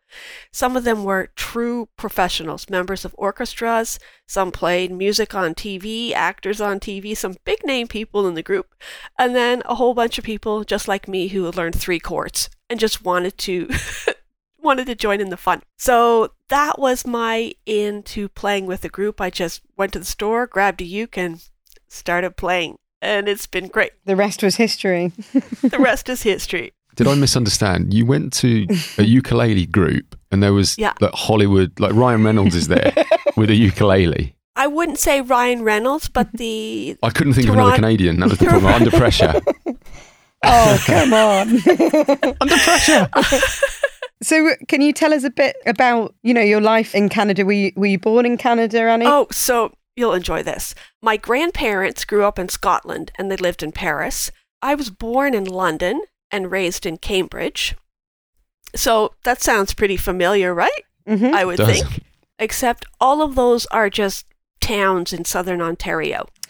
some 0.52 0.76
of 0.78 0.84
them 0.84 1.04
were 1.04 1.30
true 1.36 1.90
professionals, 1.98 2.70
members 2.70 3.06
of 3.06 3.16
orchestras. 3.18 4.00
Some 4.28 4.52
played 4.52 4.92
music 4.92 5.36
on 5.36 5.54
TV, 5.54 6.14
actors 6.14 6.62
on 6.62 6.80
TV, 6.80 7.16
some 7.16 7.36
big 7.46 7.66
name 7.66 7.88
people 7.88 8.28
in 8.28 8.36
the 8.36 8.44
group. 8.44 8.76
And 9.18 9.36
then 9.36 9.62
a 9.66 9.76
whole 9.76 9.94
bunch 9.94 10.18
of 10.18 10.24
people 10.24 10.64
just 10.64 10.88
like 10.88 11.08
me 11.08 11.28
who 11.28 11.46
had 11.46 11.56
learned 11.56 11.76
three 11.76 12.00
chords 12.00 12.50
and 12.70 12.80
just 12.80 13.04
wanted 13.04 13.38
to 13.40 13.70
wanted 14.64 14.88
to 14.88 14.96
join 14.96 15.22
in 15.22 15.30
the 15.30 15.38
fun. 15.38 15.62
So 15.78 16.32
that 16.50 16.80
was 16.80 17.06
my 17.06 17.54
into 17.66 18.30
playing 18.30 18.66
with 18.66 18.84
a 18.86 18.90
group. 18.90 19.20
I 19.20 19.30
just 19.30 19.62
went 19.78 19.94
to 19.94 20.00
the 20.00 20.06
store, 20.06 20.48
grabbed 20.48 20.82
a 20.82 20.86
uke 20.86 21.18
and 21.18 21.44
started 21.88 22.38
playing. 22.38 22.78
And 23.02 23.28
it's 23.28 23.48
been 23.48 23.68
great. 23.68 23.92
The 24.06 24.16
rest 24.16 24.42
was 24.42 24.56
history. 24.56 25.12
the 25.62 25.78
rest 25.80 26.08
is 26.08 26.24
history. 26.24 26.72
Did 26.96 27.08
I 27.08 27.16
misunderstand? 27.16 27.94
You 27.94 28.06
went 28.06 28.34
to 28.34 28.68
a 28.98 29.04
ukulele 29.04 29.66
group 29.66 30.16
and 30.32 30.42
there 30.44 30.54
was 30.54 30.78
Yeah. 30.78 30.94
like 31.02 31.14
Hollywood, 31.14 31.80
like 31.80 31.94
Ryan 31.94 32.24
Reynolds 32.24 32.56
is 32.56 32.68
there 32.68 32.94
with 33.38 33.50
a 33.50 33.56
ukulele. 33.56 34.36
I 34.56 34.68
wouldn't 34.68 35.00
say 35.00 35.22
Ryan 35.22 35.64
Reynolds, 35.64 36.10
but 36.10 36.32
the 36.34 36.96
I 37.02 37.10
couldn't 37.10 37.34
think 37.34 37.48
of 37.50 37.56
another 37.56 37.76
Canadian. 37.76 38.20
That 38.20 38.30
was 38.30 38.38
the 38.38 38.46
problem. 38.46 38.74
Under 38.74 38.92
pressure. 38.92 39.34
Oh, 40.46 40.78
come 40.86 41.14
on. 41.14 41.48
Under 42.42 42.58
pressure. 42.58 43.08
so, 44.22 44.50
can 44.68 44.82
you 44.82 44.92
tell 44.92 45.14
us 45.14 45.24
a 45.24 45.30
bit 45.30 45.56
about, 45.66 46.16
you 46.22 46.34
know, 46.34 46.42
your 46.42 46.60
life 46.60 46.94
in 46.94 47.08
Canada? 47.08 47.46
Were 47.46 47.54
you, 47.54 47.72
were 47.78 47.86
you 47.86 47.98
born 47.98 48.26
in 48.26 48.38
Canada, 48.38 48.82
Annie? 48.82 49.06
Oh, 49.08 49.28
so 49.32 49.74
you'll 49.96 50.14
enjoy 50.14 50.44
this. 50.44 50.76
My 51.02 51.16
grandparents 51.16 52.04
grew 52.04 52.26
up 52.26 52.38
in 52.40 52.50
Scotland 52.50 53.12
and 53.18 53.32
they 53.32 53.38
lived 53.38 53.64
in 53.64 53.72
Paris. 53.72 54.32
I 54.62 54.76
was 54.76 54.90
born 54.90 55.34
in 55.34 55.46
London 55.46 56.02
and 56.34 56.52
raised 56.52 56.86
in 56.86 56.98
Cambridge. 56.98 57.76
So 58.76 59.14
that 59.24 59.42
sounds 59.42 59.74
pretty 59.74 59.96
familiar, 59.98 60.54
right? 60.54 60.84
Mhm. 61.08 61.32
I 61.34 61.46
would 61.46 61.58
Does. 61.58 61.68
think. 61.84 62.02
Except 62.40 62.86
all 63.00 63.22
of 63.22 63.36
those 63.36 63.66
are 63.68 63.90
just 63.90 64.26
towns 64.60 65.14
in 65.14 65.24
southern 65.26 65.62
Ontario. 65.62 66.26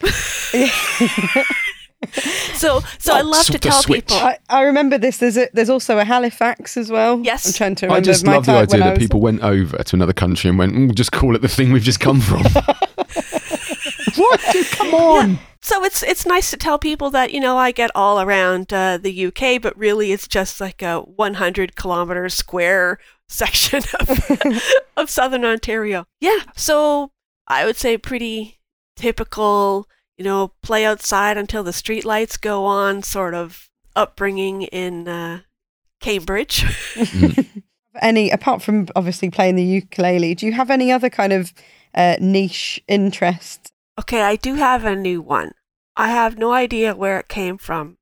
so 2.54 2.80
so 2.98 3.12
I 3.14 3.20
Oh, 3.20 3.24
love 3.24 3.46
to 3.46 3.58
tell 3.58 3.82
switch. 3.82 4.06
people 4.06 4.16
I, 4.18 4.38
I 4.48 4.62
remember 4.62 4.98
this. 4.98 5.18
There's 5.18 5.36
a, 5.36 5.48
there's 5.52 5.70
also 5.70 5.98
a 5.98 6.04
Halifax 6.04 6.76
as 6.76 6.90
well. 6.90 7.20
Yes. 7.22 7.46
I'm 7.46 7.52
trying 7.52 7.74
to 7.76 7.86
I 7.86 7.88
remember 7.88 8.04
just 8.06 8.24
my 8.24 8.34
love 8.36 8.46
the 8.46 8.52
idea 8.52 8.80
that 8.80 8.90
was- 8.90 8.98
people 8.98 9.20
went 9.20 9.42
over 9.42 9.76
to 9.78 9.96
another 9.96 10.12
country 10.12 10.48
and 10.50 10.58
went, 10.58 10.74
mm, 10.74 10.94
just 10.94 11.12
call 11.12 11.34
it 11.34 11.42
the 11.42 11.48
thing 11.48 11.72
we've 11.72 11.82
just 11.82 12.00
come 12.00 12.20
from. 12.20 12.42
what? 14.16 14.40
Dude, 14.52 14.66
come 14.70 14.94
on. 14.94 15.38
So 15.64 15.82
it's 15.82 16.02
it's 16.02 16.26
nice 16.26 16.50
to 16.50 16.58
tell 16.58 16.78
people 16.78 17.08
that 17.12 17.32
you 17.32 17.40
know 17.40 17.56
I 17.56 17.70
get 17.70 17.90
all 17.94 18.20
around 18.20 18.70
uh, 18.70 18.98
the 18.98 19.26
UK, 19.28 19.62
but 19.62 19.74
really 19.78 20.12
it's 20.12 20.28
just 20.28 20.60
like 20.60 20.82
a 20.82 21.00
100 21.00 21.74
kilometer 21.74 22.28
square 22.28 22.98
section 23.30 23.82
of 23.98 24.62
of 24.98 25.08
southern 25.08 25.42
Ontario. 25.42 26.04
Yeah, 26.20 26.40
so 26.54 27.12
I 27.48 27.64
would 27.64 27.76
say 27.76 27.96
pretty 27.96 28.60
typical. 28.94 29.88
You 30.18 30.24
know, 30.24 30.52
play 30.62 30.84
outside 30.84 31.38
until 31.38 31.64
the 31.64 31.72
street 31.72 32.04
lights 32.04 32.36
go 32.36 32.66
on. 32.66 33.02
Sort 33.02 33.32
of 33.32 33.70
upbringing 33.96 34.64
in 34.64 35.08
uh, 35.08 35.40
Cambridge. 35.98 36.66
Annie 38.02 38.30
apart 38.30 38.60
from 38.60 38.88
obviously 38.94 39.30
playing 39.30 39.56
the 39.56 39.64
ukulele, 39.64 40.34
do 40.34 40.44
you 40.44 40.52
have 40.52 40.70
any 40.70 40.92
other 40.92 41.08
kind 41.08 41.32
of 41.32 41.54
uh, 41.94 42.16
niche 42.20 42.82
interest? 42.86 43.72
Okay, 43.98 44.22
I 44.22 44.36
do 44.36 44.54
have 44.54 44.84
a 44.84 44.96
new 44.96 45.20
one. 45.22 45.52
I 45.96 46.08
have 46.08 46.36
no 46.38 46.52
idea 46.52 46.94
where 46.96 47.20
it 47.20 47.28
came 47.28 47.56
from, 47.58 47.98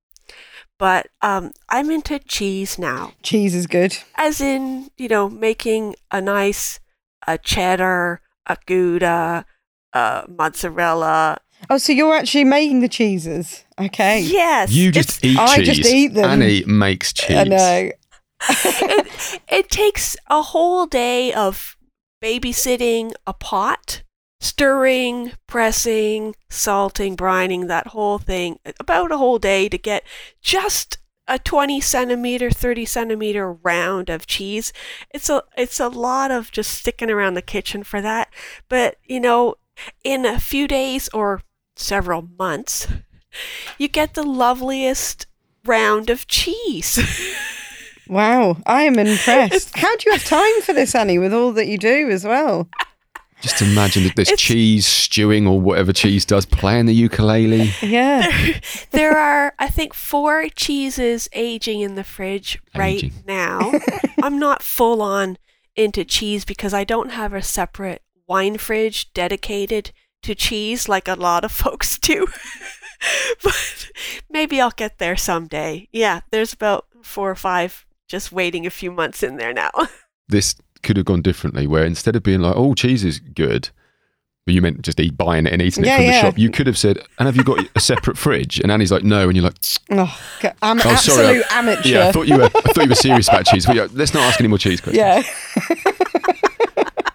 but 0.79 1.09
um, 1.21 1.53
I'm 1.69 1.91
into 1.91 2.19
cheese 2.19 2.79
now. 2.79 3.13
Cheese 3.23 3.55
is 3.55 3.67
good. 3.67 3.99
As 4.17 4.41
in, 4.41 4.89
you 4.97 5.09
know, 5.09 5.29
making 5.29 5.95
a 6.11 6.21
nice 6.23 6.81
a 7.27 7.37
cheddar, 7.39 8.21
a 8.47 8.57
Gouda, 8.67 9.45
a 9.93 10.25
mozzarella. 10.29 11.37
Oh, 11.71 11.77
so 11.79 11.93
you're 11.93 12.15
actually 12.17 12.45
making 12.45 12.81
the 12.81 12.89
cheeses? 12.89 13.63
Okay. 13.79 14.21
Yes, 14.23 14.73
You 14.73 14.91
just 14.91 15.23
it's- 15.23 15.33
eat 15.35 15.39
I 15.39 15.57
cheese. 15.59 15.77
just 15.77 15.93
eat 15.95 16.15
them. 16.15 16.25
Annie 16.25 16.65
makes 16.67 17.13
cheese. 17.13 17.37
I 17.37 17.45
know. 17.45 17.91
it, 18.49 19.41
it 19.49 19.71
takes 19.71 20.17
a 20.29 20.41
whole 20.43 20.87
day 20.87 21.33
of 21.35 21.77
babysitting 22.25 23.13
a 23.27 23.33
pot, 23.35 24.03
stirring, 24.43 25.33
pressing, 25.47 26.35
salting, 26.51 27.17
brining, 27.17 27.69
that 27.69 27.89
whole 27.89 28.19
thing. 28.19 28.59
About 28.81 29.13
a 29.13 29.17
whole 29.17 29.39
day 29.39 29.69
to 29.69 29.79
get 29.79 30.03
just 30.43 30.99
a 31.29 31.39
20 31.39 31.81
centimeter, 31.81 32.51
30 32.51 32.85
centimeter 32.85 33.53
round 33.53 34.11
of 34.11 34.27
cheese. 34.27 34.73
It's 35.15 35.31
a 35.31 35.45
it's 35.57 35.79
a 35.79 35.89
lot 35.89 36.33
of 36.33 36.51
just 36.51 36.75
sticking 36.75 37.09
around 37.09 37.35
the 37.35 37.43
kitchen 37.43 37.85
for 37.85 38.01
that. 38.03 38.35
But 38.69 38.97
you 39.05 39.21
know, 39.21 39.55
in 40.03 40.27
a 40.27 40.41
few 40.41 40.67
days 40.67 41.09
or 41.15 41.43
several 41.77 42.29
months, 42.37 42.89
you 43.79 43.87
get 43.87 44.15
the 44.15 44.25
loveliest 44.25 45.27
round 45.65 46.11
of 46.11 46.27
cheese. 46.27 46.99
Wow, 48.09 48.59
I 48.67 48.83
am 48.83 48.99
impressed. 48.99 49.79
How 49.79 49.97
do 49.97 50.03
you 50.05 50.13
have 50.13 50.25
time 50.25 50.61
for 50.63 50.75
this, 50.75 50.95
Annie, 50.95 51.19
with 51.19 51.33
all 51.33 51.53
that 51.53 51.69
you 51.69 51.79
do 51.79 52.11
as 52.11 52.27
well? 52.27 52.69
Just 53.43 53.61
imagine 53.61 54.05
that 54.05 54.15
this 54.17 54.29
It's- 54.29 54.41
cheese 54.41 54.87
stewing 54.87 55.47
or 55.47 55.61
whatever 55.61 55.93
cheese 55.93 56.25
does 56.25 56.47
playing 56.47 56.87
the 56.87 56.95
ukulele. 56.95 57.73
Yeah. 57.83 58.31
there 58.93 59.19
are, 59.19 59.53
I 59.59 59.69
think, 59.69 59.95
four 59.95 60.49
cheeses 60.55 61.29
aging 61.33 61.81
in 61.81 61.97
the 61.97 62.05
fridge 62.05 62.59
right 62.77 62.97
Aging. 62.99 63.13
now. 63.27 63.73
I'm 64.23 64.39
not 64.39 64.63
full 64.63 65.03
on 65.03 65.39
into 65.75 66.05
cheese 66.05 66.45
because 66.45 66.73
I 66.73 66.85
don't 66.85 67.11
have 67.11 67.33
a 67.35 67.43
separate 67.43 68.03
wine 68.29 68.59
fridge 68.59 69.13
dedicated 69.13 69.91
to 70.23 70.35
cheese 70.37 70.89
like 70.89 71.09
a 71.09 71.15
lot 71.15 71.45
of 71.45 71.51
folks 71.65 71.99
do. 71.99 72.29
but 73.43 73.89
maybe 74.31 74.61
I'll 74.61 74.71
get 74.71 74.99
there 74.99 75.17
someday. 75.17 75.89
Yeah, 75.93 76.21
there's 76.31 76.53
about 76.53 76.87
four 77.03 77.31
or 77.31 77.35
five 77.35 77.85
just 78.09 78.31
waiting 78.31 78.67
a 78.67 78.71
few 78.71 78.93
months 78.93 79.23
in 79.23 79.37
there 79.37 79.53
now. 79.53 79.71
This 80.29 80.55
could 80.83 80.97
have 80.97 81.07
gone 81.07 81.23
differently, 81.23 81.67
where 81.67 81.85
instead 81.85 82.17
of 82.17 82.23
being 82.23 82.41
like, 82.41 82.55
"Oh, 82.57 82.75
cheese 82.75 83.05
is 83.05 83.19
good," 83.19 83.71
but 84.47 84.55
you 84.55 84.61
meant 84.63 84.83
just 84.83 84.99
eat 85.01 85.17
buying 85.17 85.47
it 85.47 85.53
and 85.53 85.63
eating 85.63 85.85
it 85.85 85.87
Yeah, 85.89 85.97
from 85.97 86.07
the 86.07 86.13
shop, 86.21 86.39
you 86.39 86.51
could 86.51 86.67
have 86.67 86.79
said, 86.79 86.99
"And 87.19 87.27
have 87.27 87.37
you 87.37 87.45
got 87.45 87.65
a 87.77 87.81
separate 87.81 88.19
fridge?" 88.19 88.59
And 88.61 88.71
Annie's 88.73 88.91
like, 88.93 89.05
"No," 89.05 89.29
and 89.29 89.37
you're 89.37 89.45
like, 89.45 89.57
Oh, 89.91 90.19
God, 90.41 90.55
I'm 90.63 90.79
an 90.81 90.87
Oh, 90.87 90.95
sorry, 90.97 91.43
absolute 91.43 91.53
amateur. 91.53 91.89
"Yeah, 91.89 92.09
I 92.09 92.13
thought 92.13 92.29
you 92.29 92.37
were. 92.39 92.45
I 92.45 92.49
thought 92.51 92.83
you 92.85 92.89
were 92.89 92.95
serious 92.95 93.29
about 93.29 93.47
cheese." 93.47 93.67
But 93.67 93.77
yeah, 93.77 93.87
let's 93.93 94.15
not 94.15 94.23
ask 94.25 94.41
any 94.41 94.49
more 94.49 94.59
cheese 94.59 94.81
questions. 94.81 94.97
Yeah. 94.97 95.23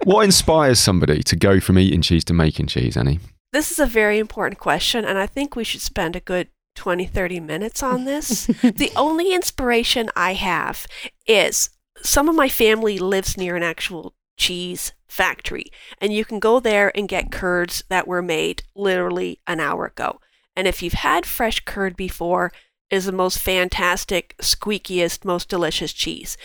What 0.04 0.24
inspires 0.24 0.80
somebody 0.80 1.22
to 1.24 1.36
go 1.36 1.60
from 1.60 1.78
eating 1.78 2.02
cheese 2.02 2.24
to 2.26 2.34
making 2.34 2.68
cheese, 2.68 2.96
Annie? 2.96 3.20
This 3.52 3.72
is 3.72 3.80
a 3.80 3.86
very 3.86 4.20
important 4.20 4.58
question, 4.58 5.04
and 5.04 5.18
I 5.18 5.26
think 5.28 5.56
we 5.56 5.66
should 5.66 5.82
spend 5.82 6.16
a 6.16 6.22
good 6.22 6.48
20, 6.76 7.06
30 7.06 7.42
minutes 7.42 7.84
on 7.84 8.06
this. 8.06 8.46
the 8.62 8.90
only 8.96 9.34
inspiration 9.34 10.10
I 10.16 10.34
have 10.36 10.88
is 11.26 11.72
some 12.02 12.30
of 12.30 12.36
my 12.36 12.50
family 12.50 13.00
lives 13.00 13.38
near 13.38 13.56
an 13.56 13.64
actual 13.64 14.14
cheese 14.38 14.94
factory, 15.08 15.66
and 16.00 16.14
you 16.14 16.24
can 16.24 16.40
go 16.40 16.60
there 16.60 16.96
and 16.96 17.10
get 17.10 17.32
curds 17.32 17.84
that 17.90 18.08
were 18.08 18.22
made 18.22 18.64
literally 18.76 19.40
an 19.48 19.60
hour 19.60 19.86
ago. 19.86 20.20
And 20.56 20.68
if 20.68 20.82
you've 20.82 20.94
had 20.94 21.26
fresh 21.26 21.60
curd 21.62 21.96
before, 21.96 22.52
is 22.90 23.06
the 23.06 23.12
most 23.12 23.40
fantastic, 23.40 24.36
squeakiest, 24.42 25.26
most 25.26 25.50
delicious 25.50 25.94
cheese. 25.94 26.38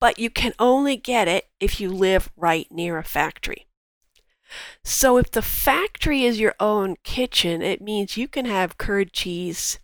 But 0.00 0.18
you 0.18 0.30
can 0.30 0.52
only 0.58 0.96
get 0.96 1.28
it 1.28 1.48
if 1.60 1.80
you 1.80 1.90
live 1.90 2.30
right 2.36 2.66
near 2.70 2.98
a 2.98 3.04
factory. 3.04 3.66
So 4.84 5.18
if 5.18 5.30
the 5.30 5.42
factory 5.42 6.24
is 6.24 6.40
your 6.40 6.54
own 6.60 6.96
kitchen, 7.02 7.62
it 7.62 7.82
means 7.82 8.16
you 8.16 8.28
can 8.28 8.44
have 8.46 8.78
curd 8.78 9.12
cheese 9.12 9.78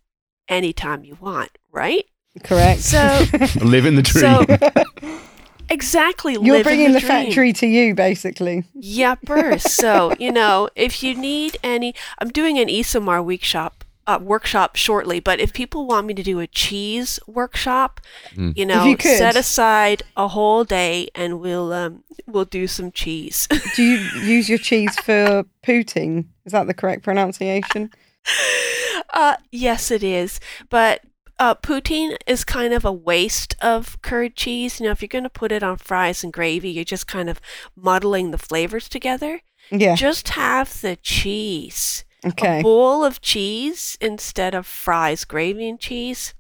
anytime 0.49 1.05
you 1.05 1.17
want, 1.21 1.59
right? 1.71 2.07
Correct. 2.45 2.81
So 2.81 3.25
Living 3.65 3.97
the 3.97 4.03
dream. 4.03 4.47
so 4.47 5.19
exactly 5.71 6.37
You're 6.41 6.63
bringing 6.63 6.93
the, 6.93 7.01
dream. 7.01 7.09
factory 7.09 7.53
to 7.55 7.67
you, 7.67 7.95
basically. 7.95 8.65
Yepper. 8.77 9.61
so, 9.61 10.15
you 10.19 10.33
know, 10.33 10.69
if 10.75 11.03
you 11.03 11.15
need 11.15 11.57
any, 11.63 11.95
I'm 12.19 12.31
doing 12.31 12.59
an 12.59 12.69
ESOMAR 12.69 13.23
week 13.25 13.45
shop 13.45 13.85
uh, 14.07 14.19
workshop 14.21 14.75
shortly, 14.75 15.21
but 15.21 15.39
if 15.39 15.53
people 15.53 15.87
want 15.87 16.07
me 16.09 16.15
to 16.15 16.23
do 16.25 16.41
a 16.41 16.47
cheese 16.49 17.21
workshop, 17.27 18.01
Mm. 18.35 18.57
you 18.57 18.65
know, 18.67 18.85
you 18.85 18.97
set 18.99 19.37
aside 19.37 20.03
a 20.17 20.27
whole 20.29 20.65
day 20.65 21.09
and 21.15 21.39
we'll 21.39 21.73
um, 21.73 22.03
we'll 22.27 22.45
do 22.47 22.67
some 22.67 22.91
cheese. 22.91 23.47
Do 23.77 23.83
you 23.83 23.99
use 24.23 24.49
your 24.49 24.59
cheese 24.59 24.97
for 25.01 25.45
poutine? 25.63 26.25
Is 26.47 26.53
that 26.53 26.67
the 26.67 26.75
correct 26.75 27.03
pronunciation? 27.05 27.91
uh, 29.13 29.37
yes, 29.51 29.91
it 29.91 30.03
is, 30.03 30.41
but. 30.71 31.03
Uh, 31.43 31.57
poutine 31.57 32.17
is 32.25 32.45
kind 32.45 32.73
of 32.73 32.85
a 32.85 32.93
waste 32.93 33.57
of 33.61 34.01
curd 34.01 34.37
cheese. 34.37 34.79
You 34.79 34.87
know, 34.87 34.93
if 34.93 35.03
you're 35.03 35.09
going 35.09 35.25
to 35.25 35.29
put 35.29 35.51
it 35.51 35.65
on 35.65 35.77
fries 35.77 36.23
and 36.23 36.33
gravy, 36.33 36.71
you're 36.71 36.85
just 36.85 37.09
kind 37.09 37.29
of 37.29 37.41
muddling 37.75 38.31
the 38.31 38.39
flavors 38.39 38.89
together. 38.89 39.41
Yeah. 39.69 39.97
Just 39.97 40.29
have 40.29 40.81
the 40.83 40.95
cheese. 40.95 42.05
Okay. 42.25 42.61
A 42.61 42.63
bowl 42.63 43.03
of 43.03 43.21
cheese 43.21 43.99
instead 44.01 44.55
of 44.55 44.69
fries, 44.69 45.25
gravy, 45.25 45.69
and 45.69 45.81
cheese. 45.81 46.33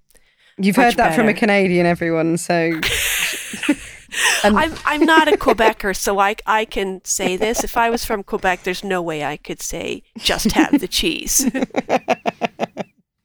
You've 0.56 0.76
much 0.76 0.84
heard 0.84 0.96
that 0.98 1.16
from 1.16 1.26
a. 1.28 1.34
Canadian, 1.34 1.84
everyone. 1.84 2.38
So 2.38 2.54
And- 4.44 4.56
I'm 4.56 4.74
I'm 4.84 5.04
not 5.04 5.26
a 5.26 5.36
Quebecer, 5.36 5.96
so 5.96 6.20
I 6.20 6.36
I 6.46 6.64
can 6.64 7.00
say 7.04 7.36
this. 7.36 7.64
If 7.64 7.76
I 7.76 7.90
was 7.90 8.04
from 8.04 8.22
Quebec, 8.22 8.62
there's 8.62 8.84
no 8.84 9.02
way 9.02 9.24
I 9.24 9.36
could 9.36 9.60
say 9.60 10.04
just 10.18 10.52
have 10.52 10.78
the 10.80 10.86
cheese. 10.88 11.50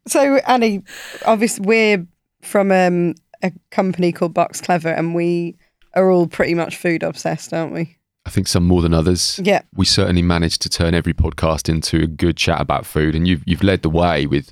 So 0.07 0.37
Annie, 0.47 0.83
obviously 1.25 1.65
we're 1.65 2.07
from 2.41 2.71
um, 2.71 3.15
a 3.43 3.51
company 3.71 4.11
called 4.11 4.33
Box 4.33 4.61
Clever, 4.61 4.89
and 4.89 5.13
we 5.13 5.57
are 5.95 6.09
all 6.09 6.27
pretty 6.27 6.53
much 6.53 6.77
food 6.77 7.03
obsessed, 7.03 7.53
aren't 7.53 7.73
we? 7.73 7.97
I 8.25 8.29
think 8.29 8.47
some 8.47 8.65
more 8.65 8.81
than 8.81 8.93
others. 8.93 9.39
Yeah. 9.41 9.61
We 9.75 9.85
certainly 9.85 10.21
managed 10.21 10.61
to 10.63 10.69
turn 10.69 10.93
every 10.93 11.13
podcast 11.13 11.69
into 11.69 12.03
a 12.03 12.07
good 12.07 12.35
chat 12.37 12.59
about 12.59 12.85
food, 12.85 13.15
and 13.15 13.27
you've 13.27 13.43
you've 13.45 13.63
led 13.63 13.81
the 13.81 13.89
way 13.89 14.25
with 14.25 14.51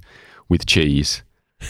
with 0.50 0.66
cheese. 0.66 1.24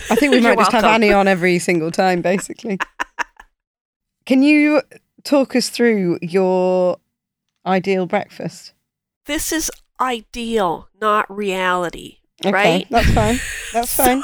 I 0.09 0.15
think 0.15 0.31
we 0.31 0.39
might 0.41 0.57
just 0.57 0.71
have. 0.71 0.83
Annie 0.83 1.11
on 1.11 1.27
every 1.27 1.59
single 1.59 1.91
time, 1.91 2.21
basically. 2.21 2.77
Can 4.25 4.41
you 4.43 4.81
talk 5.23 5.55
us 5.55 5.69
through 5.69 6.19
your 6.21 6.97
ideal 7.65 8.05
breakfast? 8.05 8.73
this 9.25 9.51
is 9.51 9.71
ideal, 9.99 10.87
not 11.01 11.25
reality, 11.35 12.19
Okay, 12.43 12.51
right? 12.51 12.87
that's 12.89 13.11
fine. 13.11 13.39
That's 13.73 13.95
fine. 13.95 14.23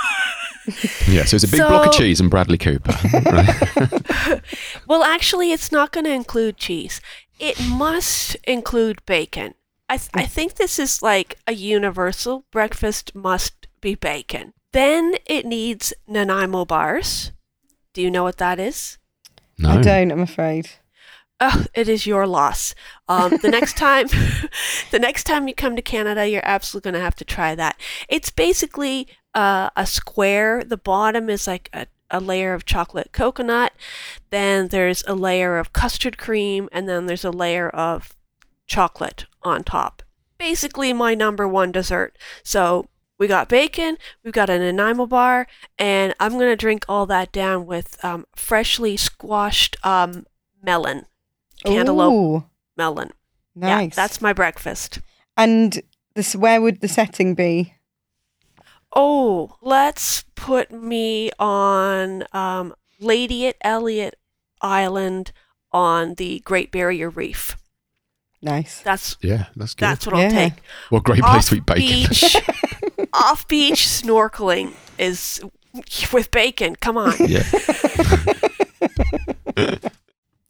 Yeah, 1.07 1.25
so 1.25 1.35
it's 1.35 1.43
a 1.43 1.47
big 1.47 1.59
block 1.59 1.87
of 1.87 1.93
cheese 1.93 2.19
and 2.19 2.29
Bradley 2.29 2.57
Cooper. 2.57 2.93
right? 3.31 4.41
Well, 4.87 5.03
actually, 5.03 5.51
it's 5.51 5.71
not 5.71 5.91
going 5.91 6.03
to 6.05 6.11
include 6.13 6.57
cheese. 6.57 6.99
It 7.39 7.59
must 7.67 8.35
include 8.43 9.03
bacon. 9.05 9.55
I, 9.89 9.97
th- 9.97 10.09
I 10.13 10.25
think 10.25 10.55
this 10.55 10.77
is 10.79 11.01
like 11.01 11.37
a 11.47 11.53
universal 11.53 12.45
breakfast 12.51 13.15
must 13.15 13.67
be 13.81 13.95
bacon. 13.95 14.53
Then 14.73 15.15
it 15.25 15.45
needs 15.45 15.93
Nanaimo 16.07 16.65
bars. 16.65 17.31
Do 17.93 18.01
you 18.01 18.11
know 18.11 18.23
what 18.23 18.37
that 18.37 18.59
is? 18.59 18.97
No. 19.57 19.69
I 19.69 19.81
don't. 19.81 20.11
I'm 20.11 20.21
afraid. 20.21 20.69
Oh, 21.43 21.65
it 21.73 21.89
is 21.89 22.05
your 22.05 22.27
loss. 22.27 22.75
Um, 23.07 23.37
the 23.41 23.49
next 23.51 23.75
time, 23.75 24.07
the 24.91 24.99
next 24.99 25.23
time 25.23 25.47
you 25.47 25.55
come 25.55 25.75
to 25.75 25.81
Canada, 25.81 26.29
you're 26.29 26.45
absolutely 26.45 26.91
going 26.91 26.99
to 26.99 27.03
have 27.03 27.15
to 27.15 27.25
try 27.25 27.55
that. 27.55 27.81
It's 28.07 28.29
basically 28.29 29.07
uh, 29.33 29.71
a 29.75 29.87
square. 29.87 30.63
The 30.63 30.77
bottom 30.77 31.31
is 31.31 31.47
like 31.47 31.69
a, 31.73 31.87
a 32.11 32.19
layer 32.19 32.53
of 32.53 32.65
chocolate 32.65 33.11
coconut. 33.11 33.73
Then 34.29 34.67
there's 34.67 35.03
a 35.07 35.15
layer 35.15 35.57
of 35.57 35.73
custard 35.73 36.19
cream, 36.19 36.69
and 36.71 36.87
then 36.87 37.07
there's 37.07 37.25
a 37.25 37.31
layer 37.31 37.69
of 37.69 38.15
chocolate 38.67 39.25
on 39.41 39.63
top. 39.63 40.03
Basically, 40.37 40.93
my 40.93 41.15
number 41.15 41.47
one 41.47 41.71
dessert. 41.71 42.17
So 42.43 42.87
we 43.17 43.27
got 43.27 43.49
bacon, 43.49 43.97
we've 44.23 44.33
got 44.33 44.49
an 44.49 44.61
Nanaimo 44.61 45.07
bar, 45.07 45.47
and 45.77 46.13
I'm 46.19 46.33
gonna 46.33 46.55
drink 46.55 46.85
all 46.87 47.05
that 47.07 47.31
down 47.31 47.65
with 47.65 48.03
um, 48.03 48.25
freshly 48.35 48.97
squashed 48.97 49.77
um, 49.83 50.25
melon, 50.63 51.05
cantaloupe 51.63 52.13
Ooh, 52.13 52.45
melon. 52.77 53.11
nice. 53.55 53.89
Yeah, 53.91 53.95
that's 53.95 54.21
my 54.21 54.33
breakfast. 54.33 54.99
and 55.37 55.81
this. 56.15 56.35
Where 56.35 56.61
would 56.61 56.81
the 56.81 56.87
setting 56.87 57.35
be? 57.35 57.75
Oh, 58.93 59.55
let's 59.61 60.23
put 60.35 60.71
me 60.71 61.31
on 61.39 62.25
um, 62.33 62.73
Lady 62.99 63.47
at 63.47 63.55
Elliot 63.61 64.17
Island 64.61 65.31
on 65.71 66.15
the 66.15 66.39
Great 66.41 66.71
Barrier 66.71 67.09
Reef. 67.09 67.55
Nice. 68.41 68.81
That's 68.81 69.15
Yeah, 69.21 69.45
that's 69.55 69.73
good. 69.75 69.85
that's 69.85 70.05
what 70.07 70.15
I'll 70.15 70.29
take. 70.31 70.53
what 70.89 70.99
a 70.99 71.03
great 71.03 71.21
place 71.21 71.35
off 71.35 71.49
to 71.49 71.55
eat 71.55 71.65
bacon. 71.65 72.09
beach, 72.09 72.35
off 73.13 73.47
beach 73.47 73.85
snorkeling 73.87 74.73
is 74.97 75.39
with 76.11 76.31
bacon. 76.31 76.75
Come 76.75 76.97
on. 76.97 77.13
yeah. 77.19 77.43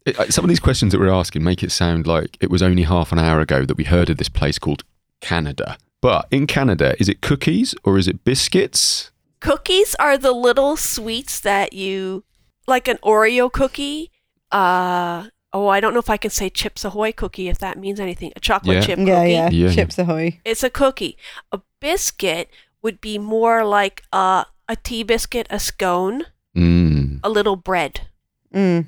It- 0.06 0.18
uh, 0.18 0.30
Some 0.30 0.44
of 0.44 0.48
these 0.48 0.60
questions 0.60 0.92
that 0.92 1.00
we're 1.00 1.10
asking 1.12 1.42
make 1.44 1.62
it 1.62 1.70
sound 1.72 2.06
like 2.06 2.36
it 2.40 2.50
was 2.50 2.62
only 2.62 2.82
half 2.82 3.12
an 3.12 3.18
hour 3.18 3.40
ago 3.40 3.64
that 3.64 3.76
we 3.76 3.84
heard 3.84 4.10
of 4.10 4.16
this 4.16 4.28
place 4.28 4.58
called 4.58 4.82
Canada. 5.20 5.76
But 6.00 6.26
in 6.30 6.46
Canada, 6.46 6.96
is 6.98 7.08
it 7.08 7.20
cookies 7.20 7.74
or 7.84 7.96
is 7.98 8.08
it 8.08 8.24
biscuits? 8.24 9.10
Cookies 9.40 9.94
are 10.00 10.18
the 10.18 10.32
little 10.32 10.76
sweets 10.76 11.38
that 11.40 11.72
you 11.72 12.24
like 12.66 12.88
an 12.88 12.98
Oreo 13.04 13.50
cookie. 13.52 14.10
Uh 14.50 15.28
oh, 15.52 15.68
I 15.68 15.80
don't 15.80 15.92
know 15.94 16.00
if 16.00 16.10
I 16.10 16.16
can 16.16 16.30
say 16.30 16.48
Chips 16.50 16.84
Ahoy 16.84 17.12
cookie 17.12 17.48
if 17.48 17.58
that 17.58 17.78
means 17.78 18.00
anything. 18.00 18.32
A 18.36 18.40
chocolate 18.40 18.76
Yeah. 18.78 18.82
chip 18.82 18.98
Yeah, 18.98 19.20
cookie. 19.20 19.30
yeah, 19.32 19.50
Yeah. 19.50 19.72
Chips 19.74 19.98
Ahoy. 19.98 20.40
It's 20.44 20.62
a 20.64 20.70
cookie. 20.70 21.16
A 21.52 21.60
biscuit 21.80 22.48
would 22.82 23.00
be 23.00 23.18
more 23.18 23.64
like 23.64 24.02
a 24.12 24.46
a 24.68 24.76
tea 24.76 25.02
biscuit, 25.02 25.46
a 25.50 25.58
scone, 25.58 26.24
Mm, 26.56 27.20
a 27.22 27.28
little 27.30 27.56
bread. 27.56 28.08
Mm, 28.54 28.86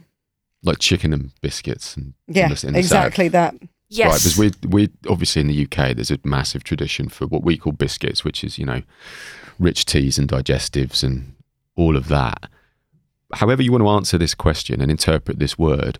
like 0.64 0.78
chicken 0.78 1.12
and 1.12 1.30
biscuits. 1.40 1.96
And 1.96 2.14
yeah, 2.26 2.48
in 2.48 2.54
the- 2.54 2.66
in 2.68 2.72
the 2.72 2.78
exactly 2.78 3.28
that. 3.28 3.54
Yes. 3.88 4.10
Right, 4.10 4.18
because 4.18 4.38
we 4.38 4.68
we 4.68 4.90
obviously 5.08 5.40
in 5.42 5.46
the 5.46 5.62
UK 5.64 5.94
there's 5.94 6.10
a 6.10 6.18
massive 6.24 6.64
tradition 6.64 7.08
for 7.08 7.26
what 7.26 7.44
we 7.44 7.56
call 7.56 7.72
biscuits, 7.72 8.24
which 8.24 8.42
is 8.42 8.58
you 8.58 8.66
know 8.66 8.82
rich 9.58 9.84
teas 9.84 10.18
and 10.18 10.28
digestives 10.28 11.04
and 11.04 11.34
all 11.76 11.96
of 11.96 12.08
that. 12.08 12.50
However, 13.34 13.62
you 13.62 13.72
want 13.72 13.82
to 13.82 13.88
answer 13.88 14.18
this 14.18 14.34
question 14.34 14.80
and 14.80 14.90
interpret 14.90 15.38
this 15.38 15.58
word, 15.58 15.98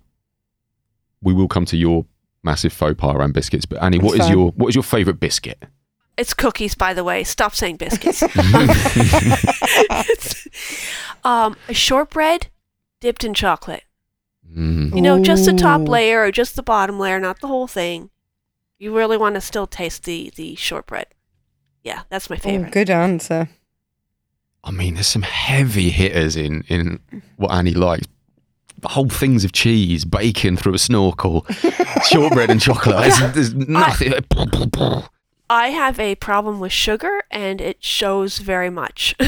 we 1.23 1.33
will 1.33 1.49
come 1.49 1.65
to 1.67 1.77
your 1.77 2.07
massive 2.43 2.73
faux 2.73 2.95
pas 2.99 3.15
around 3.15 3.35
biscuits. 3.35 3.67
But 3.67 3.83
Annie, 3.83 3.99
what 3.99 4.13
That's 4.13 4.25
is 4.25 4.29
fine. 4.29 4.39
your 4.39 4.51
what 4.53 4.69
is 4.69 4.75
your 4.75 4.85
favourite 4.85 5.21
biscuit? 5.21 5.63
It's 6.17 6.33
cookies, 6.33 6.75
by 6.75 6.95
the 6.95 7.05
way. 7.05 7.25
Stop 7.25 7.55
saying 7.55 7.77
biscuits. 7.77 8.23
um, 11.25 11.57
a 11.69 11.75
shortbread 11.75 12.49
dipped 13.01 13.25
in 13.25 13.35
chocolate. 13.35 13.83
Mm, 14.53 14.95
You 14.95 15.03
know, 15.03 15.21
just 15.23 15.45
the 15.47 15.53
top 15.53 15.89
layer 15.89 16.23
or 16.23 16.31
just 16.31 16.57
the 16.57 16.63
bottom 16.63 16.99
layer, 16.99 17.19
not 17.21 17.41
the 17.41 17.49
whole 17.49 17.67
thing. 17.67 18.11
You 18.79 18.97
really 18.97 19.17
want 19.17 19.35
to 19.37 19.41
still 19.41 19.67
taste 19.67 20.05
the 20.05 20.33
the 20.37 20.55
shortbread. 20.57 21.07
Yeah, 21.83 22.03
that's 22.09 22.29
my 22.31 22.37
Oh, 22.37 22.41
favorite. 22.41 22.73
good 22.73 22.91
answer. 22.91 23.49
I 24.63 24.71
mean, 24.71 24.95
there's 24.95 25.07
some 25.09 25.23
heavy 25.23 25.91
hitters 25.91 26.37
in 26.37 26.63
in 26.69 27.01
what 27.37 27.51
Annie 27.53 27.75
likes. 27.75 28.07
Whole 28.85 29.09
things 29.09 29.45
of 29.45 29.53
cheese, 29.53 30.05
bacon 30.05 30.57
through 30.57 30.75
a 30.75 30.79
snorkel, 30.79 31.47
shortbread 32.11 32.51
and 32.51 32.61
chocolate. 32.61 32.97
There's, 33.01 33.33
there's 33.35 33.55
nothing. 33.55 34.13
I 35.49 35.69
have 35.69 35.99
a 36.01 36.15
problem 36.17 36.61
with 36.61 36.73
sugar, 36.73 37.23
and 37.31 37.61
it 37.61 37.83
shows 37.83 38.39
very 38.39 38.71
much. 38.71 39.15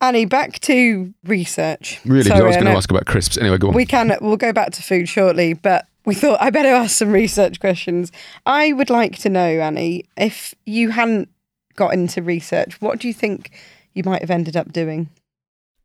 Annie, 0.00 0.24
back 0.24 0.58
to 0.60 1.12
research. 1.24 2.00
Really, 2.04 2.30
'cause 2.30 2.40
I 2.40 2.42
was 2.44 2.56
going 2.56 2.66
to 2.66 2.72
ask 2.72 2.90
about 2.90 3.06
crisps. 3.06 3.36
Anyway, 3.36 3.58
go 3.58 3.68
on. 3.68 3.74
We 3.74 3.84
can. 3.86 4.16
We'll 4.20 4.36
go 4.38 4.52
back 4.52 4.70
to 4.72 4.82
food 4.82 5.08
shortly, 5.08 5.52
but 5.54 5.86
we 6.06 6.14
thought 6.14 6.40
I 6.40 6.50
better 6.50 6.70
ask 6.70 6.96
some 6.96 7.10
research 7.12 7.60
questions. 7.60 8.10
I 8.46 8.72
would 8.72 8.88
like 8.90 9.18
to 9.18 9.28
know, 9.28 9.46
Annie, 9.60 10.06
if 10.16 10.54
you 10.64 10.90
hadn't 10.90 11.28
got 11.76 11.92
into 11.92 12.22
research, 12.22 12.80
what 12.80 12.98
do 12.98 13.08
you 13.08 13.14
think 13.14 13.50
you 13.92 14.02
might 14.04 14.20
have 14.22 14.30
ended 14.30 14.56
up 14.56 14.72
doing? 14.72 15.08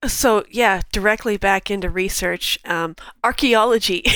so 0.08 0.46
yeah, 0.52 0.82
directly 0.92 1.36
back 1.36 1.72
into 1.72 1.90
research, 1.90 2.60
um, 2.66 2.96
archaeology. 3.24 4.04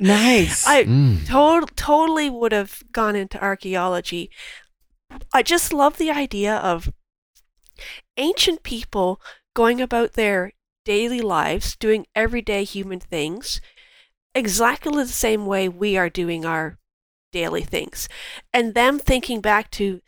Nice. 0.00 0.66
I 0.66 0.84
Mm. 0.84 1.26
tot- 1.28 1.76
totally 1.76 2.28
would 2.28 2.50
have 2.52 2.82
gone 2.92 3.14
into 3.14 3.40
archaeology. 3.40 4.30
I 5.32 5.42
just 5.42 5.72
love 5.72 5.96
the 5.98 6.10
idea 6.10 6.56
of 6.56 6.90
ancient 8.16 8.62
people 8.62 9.20
going 9.54 9.80
about 9.80 10.14
their 10.14 10.52
daily 10.84 11.20
lives, 11.20 11.76
doing 11.76 12.06
everyday 12.14 12.64
human 12.64 13.00
things, 13.00 13.60
exactly 14.34 15.02
the 15.02 15.08
same 15.08 15.46
way 15.46 15.68
we 15.68 15.96
are 15.96 16.10
doing 16.10 16.44
our 16.44 16.78
daily 17.32 17.62
things. 17.62 18.08
And 18.52 18.74
them 18.74 18.98
thinking 18.98 19.40
back 19.40 19.70
to, 19.72 20.00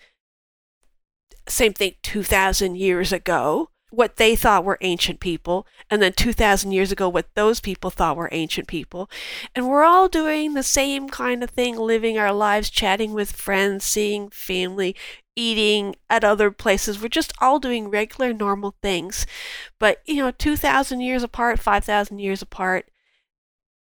same 1.49 1.73
thing, 1.73 1.95
2,000 2.03 2.77
years 2.77 3.13
ago, 3.13 3.71
what 3.91 4.17
they 4.17 4.35
thought 4.35 4.65
were 4.65 4.79
ancient 4.81 5.21
people, 5.21 5.67
and 5.89 6.03
then 6.03 6.13
2,000 6.13 6.73
years 6.73 6.91
ago, 6.91 7.09
what 7.09 7.33
those 7.35 7.61
people 7.61 7.91
thought 7.91 8.17
were 8.17 8.29
ancient 8.33 8.67
people. 8.67 9.09
And 9.55 9.69
we're 9.69 9.85
all 9.85 10.09
doing 10.09 10.55
the 10.55 10.63
same 10.65 11.09
kind 11.09 11.45
of 11.45 11.51
thing, 11.51 11.77
living 11.77 12.19
our 12.19 12.33
lives, 12.33 12.71
chatting 12.71 13.13
with 13.13 13.33
friends, 13.33 13.85
seeing 13.85 14.31
family, 14.31 14.97
eating 15.37 15.97
at 16.09 16.25
other 16.25 16.51
places. 16.51 17.01
We're 17.01 17.09
just 17.09 17.33
all 17.41 17.59
doing 17.59 17.89
regular, 17.89 18.33
normal 18.33 18.75
things. 18.83 19.27
But, 19.79 20.01
you 20.07 20.17
know, 20.17 20.31
2,000 20.31 21.01
years 21.01 21.23
apart, 21.23 21.61
5,000 21.61 22.19
years 22.19 22.43
apart, 22.43 22.91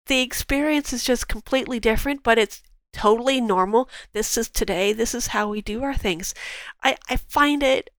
the 0.06 0.20
experience 0.20 0.92
is 0.92 1.04
just 1.04 1.28
completely 1.28 1.78
different, 1.78 2.22
but 2.22 2.38
it's 2.38 2.62
totally 2.92 3.40
normal. 3.40 3.88
This 4.12 4.36
is 4.36 4.48
today. 4.48 4.92
This 4.92 5.14
is 5.14 5.28
how 5.28 5.48
we 5.48 5.62
do 5.62 5.82
our 5.82 5.94
things. 5.94 6.34
I, 6.82 6.96
I 7.08 7.16
find 7.16 7.62
it 7.62 7.90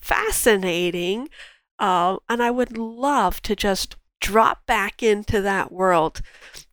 fascinating 0.00 1.28
uh, 1.78 2.16
and 2.28 2.42
I 2.42 2.50
would 2.50 2.76
love 2.76 3.40
to 3.42 3.56
just 3.56 3.96
drop 4.20 4.66
back 4.66 5.02
into 5.02 5.40
that 5.42 5.72
world 5.72 6.22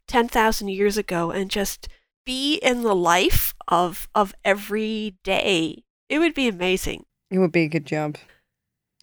10,000 0.08 0.68
years 0.68 0.98
ago 0.98 1.32
and 1.32 1.50
just 1.50 1.88
be 2.26 2.56
in 2.56 2.84
the 2.84 2.96
life 2.96 3.54
of, 3.68 4.08
of 4.14 4.36
every 4.46 5.16
day. 5.24 5.84
It 6.10 6.20
would 6.20 6.34
be 6.34 6.48
amazing. 6.48 7.06
It 7.32 7.40
would 7.40 7.52
be 7.52 7.64
a 7.64 7.70
good 7.70 7.86
job. 7.86 8.18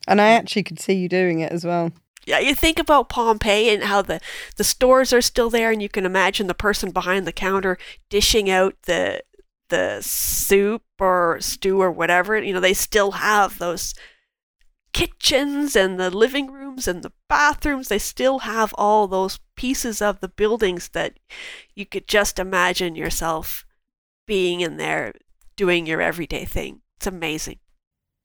And 0.08 0.20
I 0.20 0.28
actually 0.28 0.64
could 0.64 0.80
see 0.80 0.94
you 0.94 1.08
doing 1.08 1.40
it 1.40 1.52
as 1.52 1.64
well. 1.64 1.92
Yeah, 2.26 2.40
you 2.40 2.54
think 2.54 2.80
about 2.80 3.08
Pompeii 3.08 3.72
and 3.72 3.84
how 3.84 4.02
the, 4.02 4.20
the 4.56 4.64
stores 4.64 5.12
are 5.12 5.22
still 5.22 5.48
there, 5.48 5.70
and 5.70 5.80
you 5.80 5.88
can 5.88 6.04
imagine 6.04 6.48
the 6.48 6.54
person 6.54 6.90
behind 6.90 7.24
the 7.24 7.32
counter 7.32 7.78
dishing 8.10 8.50
out 8.50 8.74
the 8.82 9.22
the 9.68 10.00
soup 10.00 10.82
or 11.00 11.38
stew 11.40 11.80
or 11.80 11.90
whatever. 11.90 12.38
You 12.38 12.54
know, 12.54 12.60
they 12.60 12.74
still 12.74 13.12
have 13.12 13.58
those 13.58 13.94
kitchens 14.92 15.74
and 15.74 15.98
the 15.98 16.08
living 16.10 16.52
rooms 16.52 16.86
and 16.86 17.02
the 17.02 17.12
bathrooms. 17.28 17.88
They 17.88 17.98
still 17.98 18.40
have 18.40 18.72
all 18.78 19.08
those 19.08 19.40
pieces 19.56 20.00
of 20.00 20.20
the 20.20 20.28
buildings 20.28 20.90
that 20.90 21.18
you 21.74 21.84
could 21.84 22.06
just 22.06 22.38
imagine 22.38 22.94
yourself 22.94 23.64
being 24.26 24.60
in 24.60 24.76
there 24.76 25.12
doing 25.56 25.86
your 25.86 26.00
everyday 26.00 26.44
thing. 26.44 26.80
It's 26.96 27.06
amazing. 27.06 27.58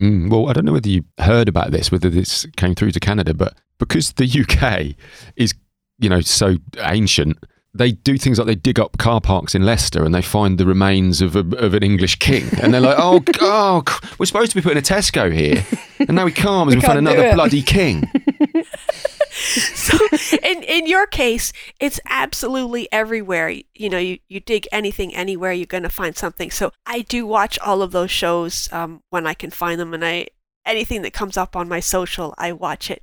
Mm, 0.02 0.30
well, 0.30 0.50
I 0.50 0.54
don't 0.54 0.66
know 0.66 0.74
whether 0.74 0.90
you 0.90 1.06
heard 1.20 1.48
about 1.48 1.72
this, 1.72 1.92
whether 1.92 2.10
this 2.10 2.48
came 2.58 2.74
through 2.74 2.92
to 2.92 3.00
Canada, 3.00 3.34
but 3.34 3.56
because 3.78 4.14
the 4.14 4.26
UK 4.26 4.96
is, 5.36 5.54
you 6.00 6.10
know, 6.10 6.22
so 6.22 6.58
ancient, 6.80 7.38
they 7.74 7.92
do 7.92 8.18
things 8.18 8.38
like 8.38 8.48
they 8.48 8.56
dig 8.56 8.80
up 8.80 8.98
car 8.98 9.22
parks 9.22 9.56
in 9.56 9.66
Leicester 9.66 10.04
and 10.04 10.14
they 10.14 10.22
find 10.22 10.58
the 10.58 10.66
remains 10.66 11.22
of, 11.22 11.36
a, 11.36 11.40
of 11.58 11.74
an 11.74 11.84
English 11.84 12.18
king. 12.18 12.50
And 12.62 12.74
they're 12.74 12.82
like, 12.82 12.98
oh, 12.98 13.24
oh, 13.42 13.84
we're 14.18 14.26
supposed 14.26 14.52
to 14.52 14.56
be 14.56 14.62
putting 14.62 14.78
a 14.78 14.82
Tesco 14.82 15.32
here. 15.32 15.64
And 16.00 16.16
now 16.16 16.26
we 16.26 16.32
can't 16.32 16.70
because 16.70 16.76
we, 16.76 16.76
We 16.78 16.82
can't 16.82 17.06
do 17.06 17.12
another 17.12 17.34
bloody 17.36 17.62
king. 17.62 18.12
so 19.76 19.98
in 20.44 20.62
in 20.64 20.88
your 20.88 21.08
case 21.08 21.54
it's 21.80 22.00
absolutely 22.10 22.92
everywhere. 22.92 23.50
You 23.74 23.90
know 23.90 23.98
you, 23.98 24.20
you 24.28 24.40
dig 24.40 24.68
anything 24.72 25.16
anywhere 25.16 25.54
you're 25.54 25.66
going 25.66 25.84
to 25.84 25.90
find 25.90 26.16
something. 26.18 26.52
So 26.52 26.72
i 26.86 27.02
do 27.02 27.26
watch 27.26 27.58
all 27.60 27.82
of 27.82 27.92
those 27.92 28.12
shows 28.12 28.72
um, 28.72 29.04
when 29.10 29.26
i 29.26 29.34
can 29.34 29.50
find 29.50 29.80
them 29.80 29.94
and 29.94 30.04
i 30.06 30.28
anything 30.66 31.02
that 31.02 31.14
comes 31.14 31.38
up 31.38 31.56
on 31.56 31.68
my 31.70 31.80
social 31.80 32.36
i 32.38 32.52
watch 32.52 32.92
it. 32.92 33.02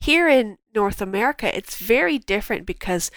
Here 0.00 0.28
in 0.28 0.58
north 0.74 1.00
america 1.00 1.56
it's 1.56 1.76
very 1.78 2.18
different 2.18 2.66
because 2.66 3.10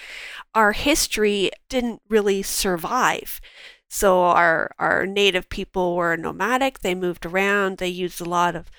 our 0.53 0.73
history 0.73 1.49
didn't 1.69 2.01
really 2.09 2.43
survive. 2.43 3.41
So 3.89 4.21
our 4.21 4.71
our 4.77 5.05
native 5.07 5.49
people 5.49 5.95
were 5.95 6.17
nomadic. 6.17 6.79
They 6.79 6.95
moved 6.95 7.25
around. 7.25 7.77
They 7.77 7.87
used 7.87 8.21
a 8.21 8.25
lot 8.25 8.55
of 8.55 8.69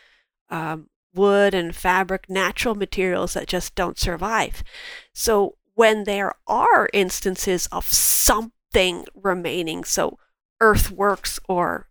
um, 0.51 0.89
wood 1.17 1.55
and 1.55 1.75
fabric, 1.75 2.29
natural 2.29 2.75
materials 2.75 3.35
that 3.35 3.49
just 3.49 3.75
don't 3.75 3.99
survive. 3.99 4.63
So 5.13 5.57
when 5.75 6.05
there 6.05 6.33
are 6.47 6.89
instances 6.93 7.67
of 7.73 7.87
something 7.87 9.05
remaining, 9.15 9.85
so 9.85 10.19
earthworks 10.61 11.39
or 11.49 11.89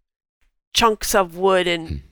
chunks 0.73 1.13
of 1.13 1.37
wood 1.37 1.67
in 1.67 2.03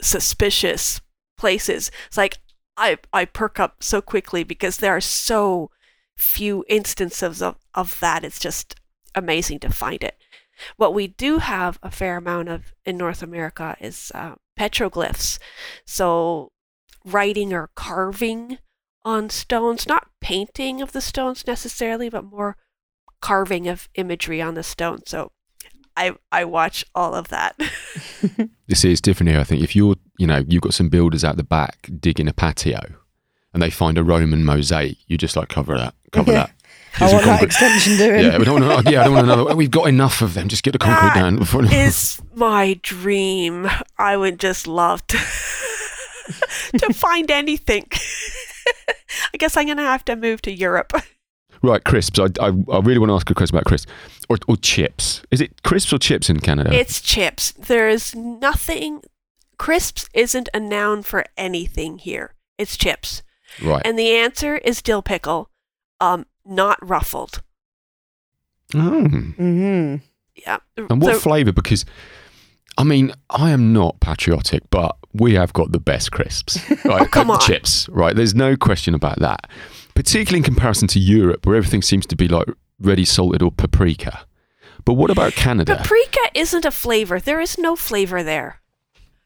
suspicious 0.00 1.00
places, 1.36 1.90
it's 2.06 2.16
like 2.16 2.38
I, 2.76 2.98
I 3.12 3.24
perk 3.24 3.58
up 3.58 3.82
so 3.82 4.00
quickly 4.00 4.44
because 4.44 4.76
there 4.76 4.96
are 4.96 5.00
so 5.00 5.70
few 6.16 6.64
instances 6.68 7.42
of, 7.42 7.56
of 7.74 7.98
that. 8.00 8.24
It's 8.24 8.38
just 8.38 8.76
amazing 9.14 9.58
to 9.60 9.70
find 9.70 10.02
it. 10.02 10.16
What 10.76 10.94
we 10.94 11.06
do 11.08 11.38
have 11.38 11.78
a 11.82 11.90
fair 11.90 12.16
amount 12.16 12.48
of 12.48 12.72
in 12.84 12.96
North 12.96 13.22
America 13.22 13.76
is 13.80 14.10
uh, 14.14 14.34
petroglyphs. 14.58 15.38
So 15.84 16.52
writing 17.12 17.52
or 17.52 17.70
carving 17.74 18.58
on 19.04 19.30
stones, 19.30 19.86
not 19.86 20.08
painting 20.20 20.82
of 20.82 20.92
the 20.92 21.00
stones 21.00 21.46
necessarily, 21.46 22.08
but 22.08 22.24
more 22.24 22.56
carving 23.20 23.66
of 23.68 23.88
imagery 23.94 24.40
on 24.42 24.54
the 24.54 24.62
stone. 24.62 25.00
So 25.06 25.32
I 25.96 26.14
I 26.30 26.44
watch 26.44 26.84
all 26.94 27.14
of 27.14 27.28
that. 27.28 27.56
You 28.70 28.74
see, 28.74 28.92
it's 28.92 29.00
different 29.00 29.30
here. 29.30 29.40
I 29.40 29.44
think 29.44 29.62
if 29.62 29.74
you're, 29.74 29.94
you 30.18 30.26
know, 30.26 30.44
you've 30.46 30.60
got 30.60 30.74
some 30.74 30.90
builders 30.90 31.24
out 31.24 31.38
the 31.38 31.42
back 31.42 31.88
digging 32.00 32.28
a 32.28 32.34
patio 32.34 32.78
and 33.54 33.62
they 33.62 33.70
find 33.70 33.96
a 33.96 34.04
Roman 34.04 34.44
mosaic, 34.44 34.98
you 35.06 35.16
just 35.16 35.36
like 35.36 35.48
cover 35.48 35.78
that, 35.78 35.94
cover 36.12 36.32
Yeah. 36.32 36.38
that. 36.38 36.50
I 36.96 36.98
Get 36.98 37.08
some 37.08 37.12
want 37.14 37.24
that 37.24 37.30
concrete- 37.30 37.46
extension 37.46 37.96
doing. 37.96 38.24
Yeah, 38.26 38.36
we 38.36 38.44
don't 38.44 38.62
want 38.66 38.84
to, 38.86 38.92
yeah, 38.92 39.00
I 39.00 39.04
don't 39.04 39.14
want 39.14 39.26
another. 39.30 39.56
We've 39.56 39.70
got 39.70 39.88
enough 39.88 40.20
of 40.20 40.34
them. 40.34 40.48
Just 40.48 40.64
get 40.64 40.72
the 40.72 40.78
concrete 40.78 41.08
That 41.14 41.14
down. 41.14 41.36
Before, 41.36 41.64
is 41.72 42.20
my 42.34 42.78
dream. 42.82 43.66
I 43.98 44.18
would 44.18 44.38
just 44.38 44.66
love 44.66 45.06
to 45.06 45.16
to 46.78 46.92
find 46.94 47.30
anything. 47.30 47.86
I 49.34 49.36
guess 49.38 49.56
I'm 49.56 49.66
gonna 49.66 49.82
have 49.82 50.04
to 50.06 50.16
move 50.16 50.42
to 50.42 50.52
Europe. 50.52 50.92
right, 51.62 51.82
crisps. 51.84 52.18
I, 52.18 52.26
I, 52.40 52.48
I 52.48 52.78
really 52.80 52.98
want 52.98 53.10
to 53.10 53.14
ask 53.14 53.30
a 53.30 53.34
question 53.34 53.56
about 53.56 53.64
crisps 53.66 53.90
or, 54.28 54.36
or 54.46 54.56
chips. 54.56 55.22
Is 55.30 55.40
it 55.40 55.62
crisps 55.62 55.92
or 55.92 55.98
chips 55.98 56.28
in 56.30 56.40
Canada? 56.40 56.72
It's 56.72 57.00
chips. 57.00 57.52
There 57.52 57.88
is 57.88 58.14
nothing. 58.14 59.02
Crisps 59.58 60.08
isn't 60.14 60.48
a 60.54 60.60
noun 60.60 61.02
for 61.02 61.24
anything 61.36 61.98
here. 61.98 62.34
It's 62.58 62.76
chips. 62.76 63.22
right. 63.62 63.82
And 63.84 63.98
the 63.98 64.10
answer 64.14 64.56
is 64.58 64.82
dill 64.82 65.02
pickle, 65.02 65.50
um, 66.00 66.26
not 66.44 66.78
ruffled. 66.86 67.42
Oh. 68.74 69.04
hmm 69.08 69.96
Yeah. 70.36 70.58
And 70.76 71.00
what 71.00 71.14
So- 71.14 71.20
flavour? 71.20 71.52
Because, 71.52 71.84
I 72.76 72.84
mean, 72.84 73.12
I 73.30 73.50
am 73.50 73.72
not 73.72 74.00
patriotic, 74.00 74.64
but 74.70 74.96
we 75.18 75.34
have 75.34 75.52
got 75.52 75.72
the 75.72 75.78
best 75.80 76.10
crisps. 76.12 76.58
Right? 76.84 77.02
Oh, 77.02 77.06
come 77.06 77.30
on. 77.30 77.38
Chips, 77.40 77.88
right? 77.90 78.16
There's 78.16 78.34
no 78.34 78.56
question 78.56 78.94
about 78.94 79.18
that. 79.20 79.50
Particularly 79.94 80.38
in 80.38 80.44
comparison 80.44 80.88
to 80.88 80.98
Europe, 80.98 81.44
where 81.46 81.56
everything 81.56 81.82
seems 81.82 82.06
to 82.06 82.16
be 82.16 82.28
like 82.28 82.46
ready 82.80 83.04
salted 83.04 83.42
or 83.42 83.50
paprika. 83.52 84.24
But 84.84 84.94
what 84.94 85.10
about 85.10 85.32
Canada? 85.34 85.76
paprika 85.76 86.20
isn't 86.34 86.64
a 86.64 86.70
flavor. 86.70 87.20
There 87.20 87.40
is 87.40 87.58
no 87.58 87.76
flavor 87.76 88.22
there. 88.22 88.60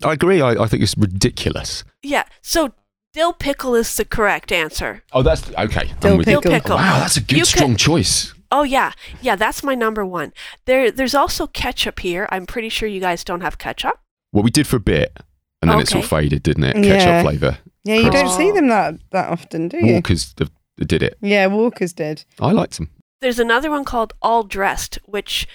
I 0.05 0.14
agree. 0.14 0.40
I, 0.40 0.52
I 0.62 0.66
think 0.66 0.83
it's 0.83 0.96
ridiculous. 0.96 1.85
Yeah. 2.02 2.24
So 2.40 2.72
dill 3.12 3.33
pickle 3.33 3.74
is 3.76 3.94
the 3.96 4.05
correct 4.05 4.50
answer. 4.50 5.05
Oh, 5.12 5.22
that's 5.22 5.48
okay. 5.55 5.92
Dill 6.00 6.16
with. 6.16 6.26
Dill 6.26 6.40
Pickle. 6.40 6.52
pickle. 6.61 6.76
Wow, 6.76 6.98
that's 7.00 7.16
a 7.18 7.20
good, 7.20 7.38
You 7.38 7.44
strong 7.44 7.70
can- 7.70 7.76
choice. 7.76 8.35
Oh 8.50 8.64
yeah, 8.64 8.92
yeah. 9.22 9.37
That's 9.37 9.62
my 9.62 9.74
number 9.74 10.05
one. 10.05 10.33
There, 10.66 10.90
there's 10.90 11.14
also 11.14 11.46
ketchup 11.46 12.00
here. 12.00 12.28
I'm 12.31 12.44
pretty 12.44 12.68
sure 12.70 12.88
you 12.88 13.00
guys 13.00 13.22
don't 13.24 13.40
have 13.42 13.57
ketchup. 13.59 13.98
Well, 14.33 14.42
we 14.42 14.50
did 14.50 14.66
for 14.66 14.76
a 14.76 14.81
bit, 14.81 15.16
and 15.62 15.70
then 15.70 15.81
it 15.81 15.88
sort 15.88 16.05
of 16.05 16.11
faded, 16.11 16.42
didn't 16.42 16.64
it? 16.64 16.75
Ketchup 16.75 16.88
Yeah. 17.07 17.22
flavour. 17.22 17.59
Yeah, 17.85 17.96
you 17.96 18.11
don't 18.11 18.29
see 18.37 18.51
them 18.51 18.68
that 18.68 18.94
that 19.12 19.31
often, 19.31 19.68
do 19.68 19.79
you? 19.79 19.94
Walkers 19.94 20.35
did 20.79 21.03
it. 21.03 21.16
Yeah, 21.20 21.46
Walkers 21.46 21.92
did. 21.92 22.25
I 22.40 22.53
liked 22.53 22.77
them. 22.77 22.90
There's 23.20 23.38
another 23.38 23.70
one 23.70 23.85
called 23.85 24.12
All 24.20 24.42
Dressed, 24.42 24.98
which 25.07 25.46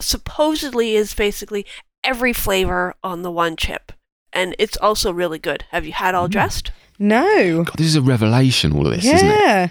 supposedly 0.00 0.94
is 0.96 1.14
basically 1.14 1.66
every 2.02 2.32
flavor 2.32 2.94
on 3.04 3.22
the 3.22 3.30
one 3.30 3.56
chip, 3.56 3.92
and 4.32 4.54
it's 4.58 4.76
also 4.78 5.12
really 5.12 5.38
good. 5.38 5.64
Have 5.70 5.84
you 5.86 5.92
had 5.92 6.14
All 6.14 6.28
Mm. 6.28 6.32
Dressed? 6.32 6.72
No. 6.98 7.64
God, 7.64 7.76
this 7.78 7.86
is 7.88 7.96
a 7.96 8.02
revelation. 8.02 8.72
All 8.72 8.86
of 8.86 8.94
this, 8.94 9.04
isn't 9.04 9.28
it? 9.28 9.70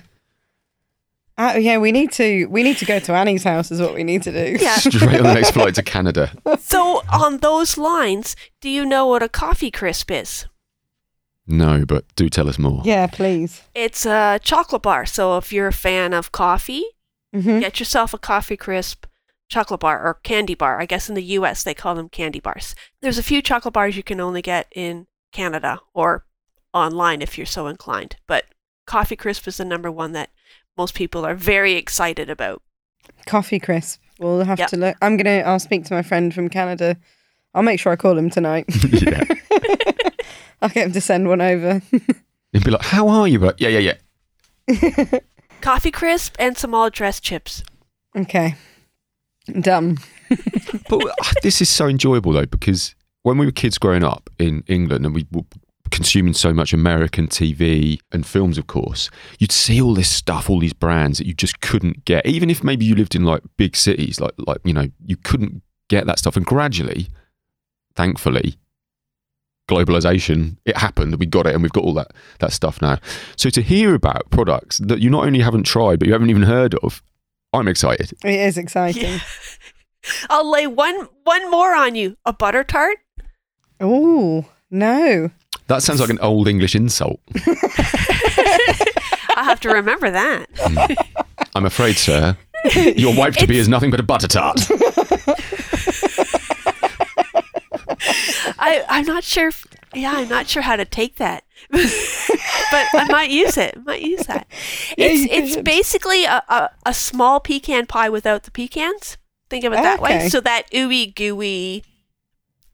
Yeah. 1.40 1.54
Uh, 1.54 1.58
yeah, 1.58 1.78
we 1.78 1.92
need 1.92 2.12
to 2.14 2.46
we 2.48 2.64
need 2.64 2.78
to 2.78 2.86
go 2.86 3.00
to 3.00 3.14
Annie's 3.14 3.44
house 3.44 3.72
is 3.72 3.82
what 3.82 3.94
we 3.94 4.04
need 4.04 4.24
to 4.24 4.32
do. 4.32 4.58
Yeah. 4.62 4.76
Straight 4.76 5.18
on 5.18 5.24
the 5.24 5.34
next 5.34 5.52
flight 5.52 5.76
to 5.76 5.84
Canada. 5.84 6.32
So 6.60 7.02
on 7.12 7.38
those 7.38 7.78
lines, 7.78 8.36
do 8.62 8.70
you 8.70 8.86
know 8.86 9.08
what 9.08 9.24
a 9.24 9.30
coffee 9.30 9.72
crisp 9.72 10.12
is? 10.12 10.46
No, 11.48 11.84
but 11.86 12.06
do 12.16 12.30
tell 12.30 12.48
us 12.48 12.60
more. 12.60 12.82
Yeah, 12.86 13.08
please. 13.08 13.62
It's 13.74 14.06
a 14.06 14.40
chocolate 14.44 14.84
bar. 14.84 15.06
So 15.06 15.38
if 15.38 15.52
you're 15.52 15.68
a 15.68 15.74
fan 15.74 16.14
of 16.14 16.32
coffee, 16.32 16.86
hmm 17.34 17.60
get 17.60 17.80
yourself 17.80 18.14
a 18.14 18.18
coffee 18.18 18.58
crisp 18.58 19.06
chocolate 19.50 19.80
bar 19.80 20.04
or 20.06 20.16
candy 20.16 20.56
bar. 20.56 20.80
I 20.80 20.86
guess 20.86 21.10
in 21.10 21.16
the 21.16 21.24
US 21.24 21.64
they 21.64 21.74
call 21.74 21.96
them 21.96 22.10
candy 22.10 22.40
bars. 22.40 22.76
There's 23.02 23.18
a 23.18 23.24
few 23.24 23.42
chocolate 23.42 23.74
bars 23.74 23.98
you 23.98 24.04
can 24.04 24.20
only 24.20 24.42
get 24.42 24.68
in 24.76 25.08
Canada 25.32 25.80
or 25.94 26.26
online 26.74 27.22
if 27.22 27.38
you're 27.38 27.48
so 27.48 27.68
inclined. 27.68 28.16
But 28.28 28.46
coffee 28.86 29.16
crisp 29.16 29.48
is 29.48 29.58
the 29.58 29.66
number 29.66 29.92
one 29.92 30.12
that 30.14 30.30
most 30.80 30.96
people 30.96 31.26
are 31.26 31.36
very 31.36 31.74
excited 31.74 32.30
about. 32.30 32.62
Coffee 33.26 33.60
crisp. 33.60 34.00
We'll 34.18 34.46
have 34.46 34.60
Yep. 34.60 34.70
to 34.70 34.78
look. 34.78 34.96
I'm 35.02 35.18
gonna. 35.18 35.40
I'll 35.46 35.60
speak 35.60 35.84
to 35.86 35.94
my 35.94 36.02
friend 36.02 36.34
from 36.34 36.48
Canada. 36.50 36.96
I'll 37.54 37.64
make 37.64 37.80
sure 37.82 37.92
I 37.92 37.96
call 37.98 38.18
him 38.18 38.30
tonight. 38.30 38.66
I'll 40.62 40.70
get 40.70 40.86
him 40.88 40.94
to 40.94 41.02
send 41.02 41.28
one 41.28 41.42
over. 41.42 41.82
He'd 42.54 42.64
be 42.64 42.72
like, 42.72 42.82
"How 42.84 43.08
are 43.10 43.28
you?" 43.28 43.40
Like, 43.40 43.60
yeah, 43.60 43.70
yeah, 43.70 43.94
yeah. 44.70 45.20
Coffee 45.62 45.92
crisp 45.92 46.36
and 46.40 46.58
some 46.58 46.74
all 46.74 46.90
dressed 46.90 47.24
chips. 47.24 47.62
Okay. 48.16 48.56
Done. 49.62 49.98
But 50.90 51.04
uh, 51.06 51.14
this 51.44 51.62
is 51.62 51.70
so 51.70 51.88
enjoyable 51.88 52.32
though 52.34 52.46
because 52.46 52.96
when 53.24 53.38
we 53.38 53.46
were 53.46 53.52
kids 53.52 53.78
growing 53.78 54.04
up 54.04 54.30
in 54.40 54.64
England 54.68 55.06
and 55.06 55.14
we 55.16 55.26
were 55.32 55.44
consuming 55.90 56.34
so 56.34 56.54
much 56.54 56.74
American 56.74 57.28
TV 57.28 58.00
and 58.12 58.26
films, 58.26 58.58
of 58.58 58.68
course, 58.68 59.10
you'd 59.40 59.52
see 59.52 59.82
all 59.82 59.94
this 59.94 60.10
stuff, 60.10 60.50
all 60.50 60.60
these 60.60 60.74
brands 60.74 61.18
that 61.18 61.28
you 61.28 61.34
just 61.34 61.62
couldn't 61.62 62.06
get. 62.06 62.26
Even 62.26 62.50
if 62.50 62.64
maybe 62.64 62.86
you 62.86 62.96
lived 62.96 63.16
in 63.16 63.24
like 63.26 63.42
big 63.58 63.76
cities, 63.76 64.20
like 64.20 64.34
like 64.38 64.60
you 64.64 64.74
know, 64.74 64.90
you 65.06 65.18
couldn't 65.18 65.62
get 65.90 66.06
that 66.06 66.20
stuff. 66.20 66.36
And 66.38 66.46
gradually, 66.46 67.08
thankfully, 67.96 68.56
globalization 69.68 70.58
it 70.66 70.76
happened 70.76 71.16
we 71.20 71.28
got 71.28 71.46
it 71.46 71.54
and 71.54 71.62
we've 71.62 71.72
got 71.72 71.84
all 71.84 71.94
that 71.94 72.12
that 72.40 72.52
stuff 72.52 72.82
now 72.82 72.98
so 73.36 73.52
to 73.52 73.62
hear 73.62 73.94
about 73.94 74.28
products 74.32 74.80
that 74.80 75.00
you 75.00 75.12
not 75.12 75.28
only 75.28 75.42
haven't 75.42 75.62
tried 75.62 76.00
but 76.00 76.08
you 76.08 76.12
haven't 76.14 76.32
even 76.32 76.42
heard 76.42 76.74
of 76.82 77.04
i'm 77.54 77.68
excited 77.68 78.12
It 78.24 78.34
is 78.34 78.58
exciting. 78.58 79.04
Yeah. 79.04 79.20
I'll 80.30 80.50
lay 80.50 80.66
one 80.66 81.08
one 81.24 81.52
more 81.52 81.76
on 81.76 81.94
you. 81.96 82.18
A 82.26 82.34
butter 82.34 82.64
tart? 82.64 82.98
Oh, 83.80 84.46
no. 84.72 85.30
That 85.70 85.82
sounds 85.82 86.00
like 86.02 86.10
an 86.10 86.20
old 86.20 86.48
english 86.48 86.76
insult 86.76 87.20
I'll 89.36 89.46
have 89.46 89.60
to 89.62 89.70
remember 89.70 90.12
that. 90.12 90.46
i'm 91.56 91.66
afraid 91.66 91.96
sir 91.96 92.36
your 92.76 93.16
wife 93.16 93.36
to 93.38 93.48
be 93.48 93.58
is 93.58 93.68
nothing 93.70 93.90
but 93.92 94.00
a 94.00 94.04
butter 94.04 94.28
tart 94.28 94.60
I, 98.62 98.84
I'm 98.90 99.06
not 99.06 99.24
sure. 99.24 99.48
If, 99.50 99.66
yeah, 99.94 100.12
I'm 100.16 100.28
not 100.28 100.48
sure 100.48 100.62
how 100.62 100.76
to 100.76 100.86
take 100.86 101.16
that, 101.16 101.44
but 101.72 101.82
I 101.82 103.06
might 103.10 103.30
use 103.30 103.58
it. 103.58 103.76
I 103.78 103.80
might 103.80 104.02
use 104.02 104.26
that. 104.28 104.48
Yeah, 104.98 105.08
It's 105.08 105.22
you 105.22 105.28
it's 105.32 105.54
should. 105.56 105.64
basically 105.66 106.26
a, 106.26 106.44
a, 106.50 106.70
a 106.86 106.94
small 106.94 107.40
pecan 107.40 107.86
pie 107.86 108.10
without 108.10 108.44
the 108.44 108.52
pecans. 108.52 109.18
Think 109.50 109.64
of 109.64 109.74
it 109.74 109.78
that 109.78 110.02
way. 110.02 110.18
Okay. 110.18 110.30
So 110.30 110.42
that 110.42 110.70
ooey 110.72 111.14
gooey 111.16 111.84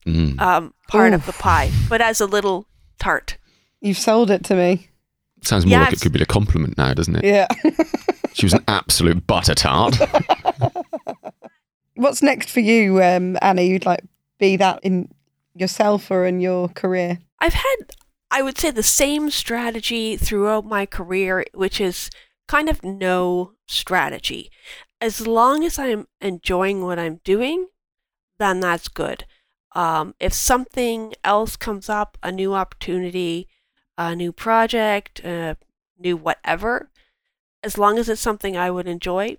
Mm. 0.07 0.39
um, 0.39 0.73
part 0.87 1.13
of 1.13 1.25
the 1.25 1.33
pie, 1.33 1.71
but 1.89 1.99
as 1.99 2.21
a 2.21 2.27
little 2.27 2.67
tart. 2.99 3.37
You've 3.81 3.97
sold 3.97 4.31
it 4.31 4.43
to 4.45 4.55
me. 4.55 4.89
sounds 5.41 5.65
more 5.65 5.79
Yeah, 5.79 5.83
like 5.85 5.93
it 5.93 6.01
could 6.01 6.11
be 6.13 6.21
a 6.21 6.25
compliment 6.25 6.77
now 6.77 6.93
doesn't 6.93 7.17
it 7.17 7.23
Yeah. 7.25 7.47
she 8.33 8.45
was 8.45 8.53
an 8.53 8.63
absolute 8.67 9.25
butter 9.27 9.53
tart 9.55 9.95
What's 11.95 12.21
next 12.21 12.49
for 12.49 12.59
you, 12.59 13.01
um, 13.01 13.37
Annie? 13.41 13.67
You'd 13.67 13.85
like 13.85 14.03
be 14.37 14.57
that 14.57 14.79
in 14.83 15.09
yourself 15.53 16.11
or 16.11 16.25
in 16.25 16.41
your 16.41 16.67
career? 16.67 17.19
I've 17.39 17.53
had, 17.53 17.95
I 18.29 18.41
would 18.41 18.57
say, 18.57 18.69
the 18.71 18.83
same 18.83 19.31
strategy 19.31 20.17
throughout 20.17 20.65
my 20.65 20.85
career, 20.85 21.45
which 21.53 21.79
is 21.79 22.09
kind 22.49 22.67
of 22.67 22.83
no 22.83 23.53
strategy. 23.65 24.51
As 24.99 25.25
long 25.25 25.63
as 25.63 25.79
I'm 25.79 26.07
enjoying 26.19 26.83
what 26.83 26.99
I'm 26.99 27.21
doing, 27.23 27.67
then 28.39 28.59
that's 28.59 28.89
good. 28.89 29.23
Um, 29.75 30.15
if 30.19 30.33
something 30.33 31.13
else 31.23 31.57
comes 31.57 31.89
up, 31.89 32.17
a 32.23 32.31
new 32.31 32.53
opportunity, 32.53 33.49
a 33.97 34.15
new 34.15 34.31
project, 34.31 35.19
a 35.19 35.57
new 35.99 36.15
whatever, 36.15 36.89
as 37.61 37.77
long 37.77 37.99
as 37.99 38.07
it's 38.07 38.21
something 38.21 38.55
I 38.55 38.71
would 38.71 38.87
enjoy, 38.87 39.37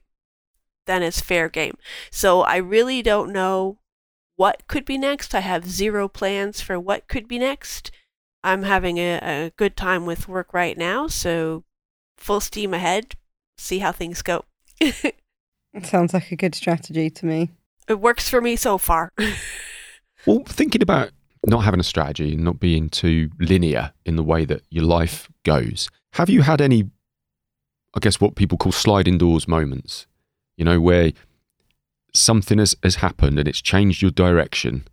then 0.85 1.03
it's 1.03 1.21
fair 1.21 1.49
game. 1.49 1.79
So 2.11 2.43
I 2.43 2.57
really 2.57 3.03
don't 3.03 3.33
know 3.33 3.79
what 4.37 4.69
could 4.69 4.85
be 4.85 4.99
next. 4.99 5.35
I 5.35 5.41
have 5.41 5.69
zero 5.69 6.07
plans 6.07 6.61
for 6.61 6.79
what 6.79 7.09
could 7.09 7.27
be 7.27 7.39
next. 7.39 7.91
I'm 8.45 8.63
having 8.63 8.99
a, 8.99 9.19
a 9.23 9.53
good 9.57 9.77
time 9.77 10.07
with 10.07 10.29
work 10.29 10.53
right 10.53 10.77
now, 10.77 11.09
so 11.09 11.65
full 12.17 12.41
steam 12.41 12.75
ahead. 12.75 13.15
See 13.57 13.79
how 13.79 13.91
things 13.91 14.23
go. 14.23 14.45
it 14.81 15.17
It 15.73 15.85
sounds 15.85 16.15
like 16.15 16.33
a 16.33 16.37
good 16.37 16.55
strategy 16.55 17.11
to 17.11 17.27
me. 17.27 17.51
It 17.87 18.01
works 18.01 18.31
for 18.31 18.41
me 18.41 18.57
so 18.57 18.79
far. 18.79 19.13
Well, 20.27 20.43
thinking 20.45 20.83
about 20.83 21.11
not 21.45 21.61
having 21.61 21.81
a 21.81 21.85
strategy 21.85 22.35
and 22.35 22.45
not 22.45 22.59
being 22.59 22.89
too 22.89 23.31
linear 23.39 23.93
in 24.05 24.17
the 24.17 24.23
way 24.23 24.45
that 24.45 24.63
your 24.71 24.85
life 24.85 25.29
goes, 25.45 25.89
have 26.15 26.29
you 26.29 26.43
had 26.43 26.61
any, 26.61 26.91
I 27.95 28.01
guess, 28.01 28.21
what 28.21 28.35
people 28.35 28.59
call 28.59 28.73
sliding 28.73 29.19
doors 29.19 29.47
moments? 29.47 30.07
You 30.57 30.65
know, 30.65 30.81
where 30.81 31.13
something 32.15 32.59
has, 32.59 32.75
has 32.83 32.97
happened 32.97 33.39
and 33.39 33.47
it's 33.47 33.61
changed 33.61 34.03
your 34.03 34.11
direction 34.11 34.89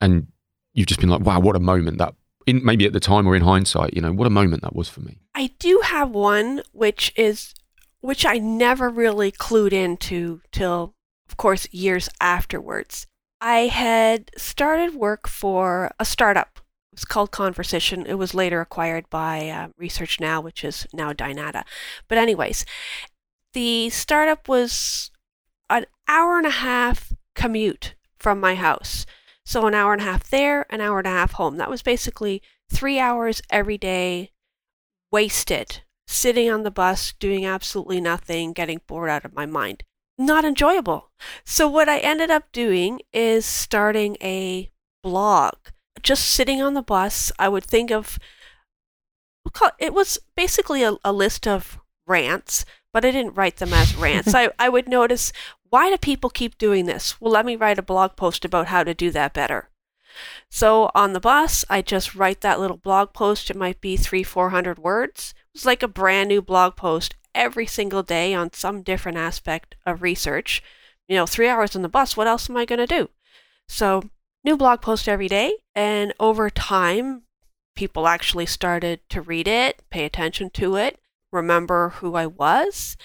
and 0.00 0.26
you've 0.74 0.88
just 0.88 1.00
been 1.00 1.08
like, 1.08 1.20
wow, 1.22 1.40
what 1.40 1.56
a 1.56 1.60
moment 1.60 1.98
that, 1.98 2.14
in, 2.46 2.62
maybe 2.64 2.84
at 2.84 2.92
the 2.92 3.00
time 3.00 3.26
or 3.26 3.34
in 3.34 3.42
hindsight, 3.42 3.94
you 3.94 4.02
know, 4.02 4.12
what 4.12 4.26
a 4.26 4.30
moment 4.30 4.62
that 4.62 4.76
was 4.76 4.88
for 4.88 5.00
me. 5.00 5.18
I 5.34 5.50
do 5.58 5.80
have 5.84 6.10
one 6.10 6.62
which 6.72 7.12
is 7.16 7.54
which 8.00 8.26
I 8.26 8.36
never 8.36 8.90
really 8.90 9.32
clued 9.32 9.72
into 9.72 10.42
till 10.52 10.94
of 11.26 11.38
course 11.38 11.66
years 11.72 12.10
afterwards. 12.20 13.06
I 13.46 13.66
had 13.66 14.30
started 14.38 14.94
work 14.94 15.28
for 15.28 15.90
a 16.00 16.06
startup. 16.06 16.60
It 16.92 16.96
was 16.96 17.04
called 17.04 17.30
Conversition. 17.30 18.06
It 18.06 18.14
was 18.14 18.32
later 18.32 18.62
acquired 18.62 19.10
by 19.10 19.50
uh, 19.50 19.68
Research 19.76 20.18
Now, 20.18 20.40
which 20.40 20.64
is 20.64 20.86
now 20.94 21.12
Dynata. 21.12 21.64
But 22.08 22.16
anyways, 22.16 22.64
the 23.52 23.90
startup 23.90 24.48
was 24.48 25.10
an 25.68 25.84
hour 26.08 26.38
and 26.38 26.46
a 26.46 26.50
half 26.50 27.12
commute 27.34 27.94
from 28.18 28.40
my 28.40 28.54
house. 28.54 29.04
So 29.44 29.66
an 29.66 29.74
hour 29.74 29.92
and 29.92 30.00
a 30.00 30.06
half 30.06 30.30
there, 30.30 30.64
an 30.70 30.80
hour 30.80 30.96
and 30.96 31.06
a 31.06 31.10
half 31.10 31.32
home. 31.32 31.58
That 31.58 31.68
was 31.68 31.82
basically 31.82 32.40
three 32.72 32.98
hours 32.98 33.42
every 33.50 33.76
day 33.76 34.30
wasted 35.12 35.82
sitting 36.06 36.50
on 36.50 36.62
the 36.62 36.70
bus 36.70 37.12
doing 37.20 37.44
absolutely 37.44 38.00
nothing, 38.00 38.54
getting 38.54 38.80
bored 38.86 39.10
out 39.10 39.26
of 39.26 39.34
my 39.34 39.44
mind. 39.44 39.84
Not 40.16 40.44
enjoyable. 40.44 41.10
So, 41.44 41.68
what 41.68 41.88
I 41.88 41.98
ended 41.98 42.30
up 42.30 42.52
doing 42.52 43.00
is 43.12 43.44
starting 43.44 44.16
a 44.20 44.70
blog. 45.02 45.54
Just 46.02 46.26
sitting 46.26 46.62
on 46.62 46.74
the 46.74 46.82
bus, 46.82 47.32
I 47.38 47.48
would 47.48 47.64
think 47.64 47.90
of 47.90 48.18
it 49.78 49.92
was 49.92 50.18
basically 50.36 50.82
a, 50.82 50.96
a 51.04 51.12
list 51.12 51.46
of 51.46 51.78
rants, 52.06 52.64
but 52.92 53.04
I 53.04 53.10
didn't 53.10 53.34
write 53.34 53.56
them 53.56 53.72
as 53.72 53.94
rants. 53.94 54.34
I, 54.34 54.50
I 54.58 54.68
would 54.68 54.88
notice 54.88 55.32
why 55.70 55.90
do 55.90 55.98
people 55.98 56.30
keep 56.30 56.56
doing 56.58 56.86
this? 56.86 57.20
Well, 57.20 57.32
let 57.32 57.46
me 57.46 57.56
write 57.56 57.78
a 57.78 57.82
blog 57.82 58.16
post 58.16 58.44
about 58.44 58.68
how 58.68 58.84
to 58.84 58.94
do 58.94 59.10
that 59.10 59.34
better. 59.34 59.70
So 60.48 60.90
on 60.94 61.12
the 61.12 61.20
bus, 61.20 61.64
I 61.68 61.82
just 61.82 62.14
write 62.14 62.40
that 62.42 62.60
little 62.60 62.76
blog 62.76 63.12
post. 63.12 63.50
It 63.50 63.56
might 63.56 63.80
be 63.80 63.96
three, 63.96 64.22
four 64.22 64.50
hundred 64.50 64.78
words. 64.78 65.34
It's 65.52 65.66
like 65.66 65.82
a 65.82 65.88
brand 65.88 66.28
new 66.28 66.40
blog 66.40 66.76
post 66.76 67.16
every 67.34 67.66
single 67.66 68.02
day 68.02 68.34
on 68.34 68.52
some 68.52 68.82
different 68.82 69.18
aspect 69.18 69.76
of 69.84 70.02
research. 70.02 70.62
You 71.08 71.16
know, 71.16 71.26
three 71.26 71.48
hours 71.48 71.76
on 71.76 71.82
the 71.82 71.88
bus, 71.88 72.16
what 72.16 72.26
else 72.26 72.48
am 72.48 72.56
I 72.56 72.64
going 72.64 72.78
to 72.78 72.86
do? 72.86 73.10
So, 73.68 74.04
new 74.42 74.56
blog 74.56 74.80
post 74.80 75.08
every 75.08 75.28
day. 75.28 75.52
And 75.74 76.14
over 76.18 76.48
time, 76.48 77.22
people 77.74 78.06
actually 78.06 78.46
started 78.46 79.00
to 79.10 79.20
read 79.20 79.48
it, 79.48 79.82
pay 79.90 80.04
attention 80.04 80.50
to 80.50 80.76
it, 80.76 80.98
remember 81.32 81.90
who 81.90 82.14
I 82.14 82.26
was. 82.26 82.96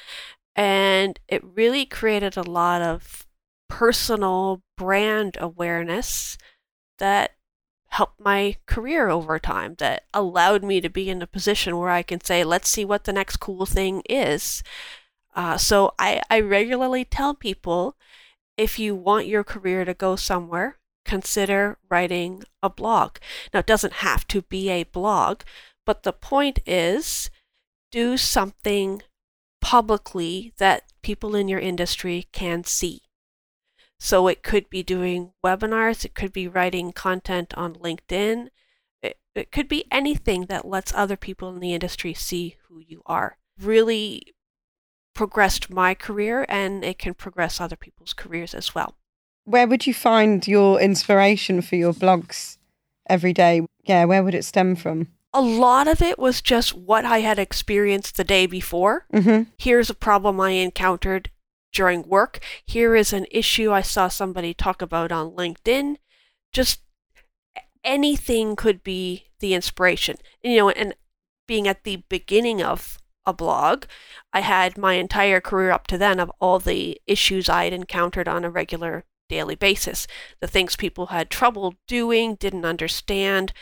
And 0.56 1.20
it 1.28 1.44
really 1.44 1.86
created 1.86 2.38
a 2.38 2.44
lot 2.44 2.82
of 2.82 3.26
personal 3.70 4.62
brand 4.78 5.38
awareness 5.40 6.38
that 6.98 7.32
helped 7.90 8.20
my 8.20 8.56
career 8.66 9.10
over 9.10 9.40
time, 9.40 9.76
that 9.80 10.04
allowed 10.14 10.64
me 10.64 10.80
to 10.82 10.90
be 10.90 11.10
in 11.10 11.22
a 11.22 11.28
position 11.28 11.78
where 11.78 11.90
I 11.90 12.04
can 12.04 12.22
say, 12.22 12.44
let's 12.44 12.70
see 12.70 12.86
what 12.86 13.04
the 13.04 13.14
next 13.14 13.38
cool 13.38 13.66
thing 13.66 14.04
is. 14.10 14.64
Uh, 15.36 15.58
so 15.58 15.94
I, 16.00 16.22
I 16.30 16.40
regularly 16.40 17.06
tell 17.06 17.34
people 17.34 17.96
if 18.58 18.78
you 18.78 18.94
want 18.94 19.28
your 19.28 19.44
career 19.44 19.86
to 19.86 19.94
go 19.94 20.16
somewhere, 20.16 20.78
consider 21.06 21.78
writing 21.90 22.44
a 22.62 22.70
blog. 22.70 23.18
Now, 23.54 23.62
it 23.62 23.66
doesn't 23.66 23.94
have 23.94 24.28
to 24.28 24.42
be 24.44 24.70
a 24.70 24.84
blog, 24.84 25.42
but 25.86 26.04
the 26.04 26.14
point 26.14 26.60
is 26.66 27.30
do 27.92 28.18
something 28.18 29.02
publicly 29.62 30.54
that 30.58 30.84
people 31.02 31.36
in 31.36 31.48
your 31.48 31.60
industry 31.60 32.28
can 32.32 32.64
see. 32.64 33.02
So 34.00 34.28
it 34.28 34.44
could 34.44 34.70
be 34.70 34.82
doing 34.82 35.34
webinars, 35.44 36.06
it 36.06 36.16
could 36.16 36.32
be 36.32 36.48
writing 36.48 36.94
content 36.94 37.54
on 37.56 37.76
LinkedIn, 37.76 38.48
it, 39.02 39.18
it 39.36 39.52
could 39.52 39.68
be 39.68 39.86
anything 39.92 40.46
that 40.46 40.66
lets 40.66 40.94
other 40.94 41.18
people 41.18 41.50
in 41.50 41.60
the 41.60 41.74
industry 41.74 42.14
see 42.14 42.56
who 42.68 42.80
you 42.80 43.02
are. 43.06 43.38
Really 43.62 44.34
progressed 45.14 45.70
my 45.70 45.94
career 45.94 46.46
and 46.48 46.86
it 46.86 46.98
can 46.98 47.14
progress 47.14 47.60
other 47.60 47.76
people's 47.76 48.14
careers 48.14 48.54
as 48.54 48.74
well. 48.74 48.96
Where 49.44 49.68
would 49.68 49.86
you 49.86 49.94
find 49.94 50.48
your 50.48 50.80
inspiration 50.80 51.62
for 51.62 51.76
your 51.76 51.94
blogs 51.94 52.58
every 53.10 53.34
day? 53.34 53.66
Yeah, 53.84 54.06
where 54.06 54.24
would 54.24 54.36
it 54.36 54.46
stem 54.46 54.78
from? 54.78 55.10
A 55.34 55.42
lot 55.42 55.88
of 55.88 56.02
it 56.02 56.18
was 56.18 56.42
just 56.42 56.74
what 56.74 57.04
I 57.04 57.20
had 57.20 57.38
experienced 57.38 58.16
the 58.16 58.24
day 58.24 58.46
before. 58.46 59.06
Mm-hmm. 59.14 59.50
Here's 59.58 59.90
a 59.90 59.94
problem 59.96 60.40
I 60.40 60.52
encountered 60.52 61.30
during 61.72 62.04
work. 62.04 62.40
Here 62.66 62.96
is 62.96 63.14
an 63.14 63.26
issue 63.32 63.72
I 63.72 63.82
saw 63.82 64.08
somebody 64.08 64.54
talk 64.54 64.82
about 64.82 65.12
on 65.12 65.32
LinkedIn. 65.32 65.98
Just 66.52 66.82
anything 67.84 68.56
could 68.56 68.84
be 68.84 69.26
the 69.40 69.54
inspiration. 69.54 70.18
You 70.44 70.58
know, 70.58 70.70
and 70.70 70.96
being 71.48 71.68
at 71.68 71.84
the 71.84 72.04
beginning 72.10 72.62
of 72.62 73.00
a 73.26 73.34
blog, 73.34 73.86
I 74.34 74.42
had 74.42 74.78
my 74.78 74.94
entire 74.94 75.42
career 75.42 75.72
up 75.72 75.88
to 75.88 75.98
then 75.98 76.20
of 76.20 76.32
all 76.40 76.60
the 76.60 77.00
issues 77.08 77.50
I 77.50 77.66
had 77.66 77.74
encountered 77.74 78.28
on 78.28 78.44
a 78.44 78.50
regular 78.50 79.06
daily 79.30 79.56
basis. 79.56 80.08
The 80.42 80.48
things 80.48 80.76
people 80.76 81.08
had 81.08 81.30
trouble 81.30 81.76
doing, 81.88 82.36
didn't 82.36 82.66
understand, 82.66 83.54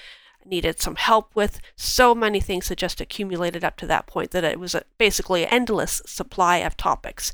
needed 0.48 0.80
some 0.80 0.96
help 0.96 1.36
with. 1.36 1.60
So 1.76 2.16
many 2.16 2.40
things 2.40 2.70
had 2.70 2.78
just 2.78 3.02
accumulated 3.02 3.64
up 3.64 3.78
to 3.78 3.88
that 3.88 4.08
point 4.08 4.32
that 4.32 4.44
it 4.44 4.60
was 4.60 4.74
a, 4.74 4.84
basically 4.98 5.44
an 5.44 5.50
endless 5.50 6.02
supply 6.06 6.58
of 6.58 6.78
topics. 6.78 7.34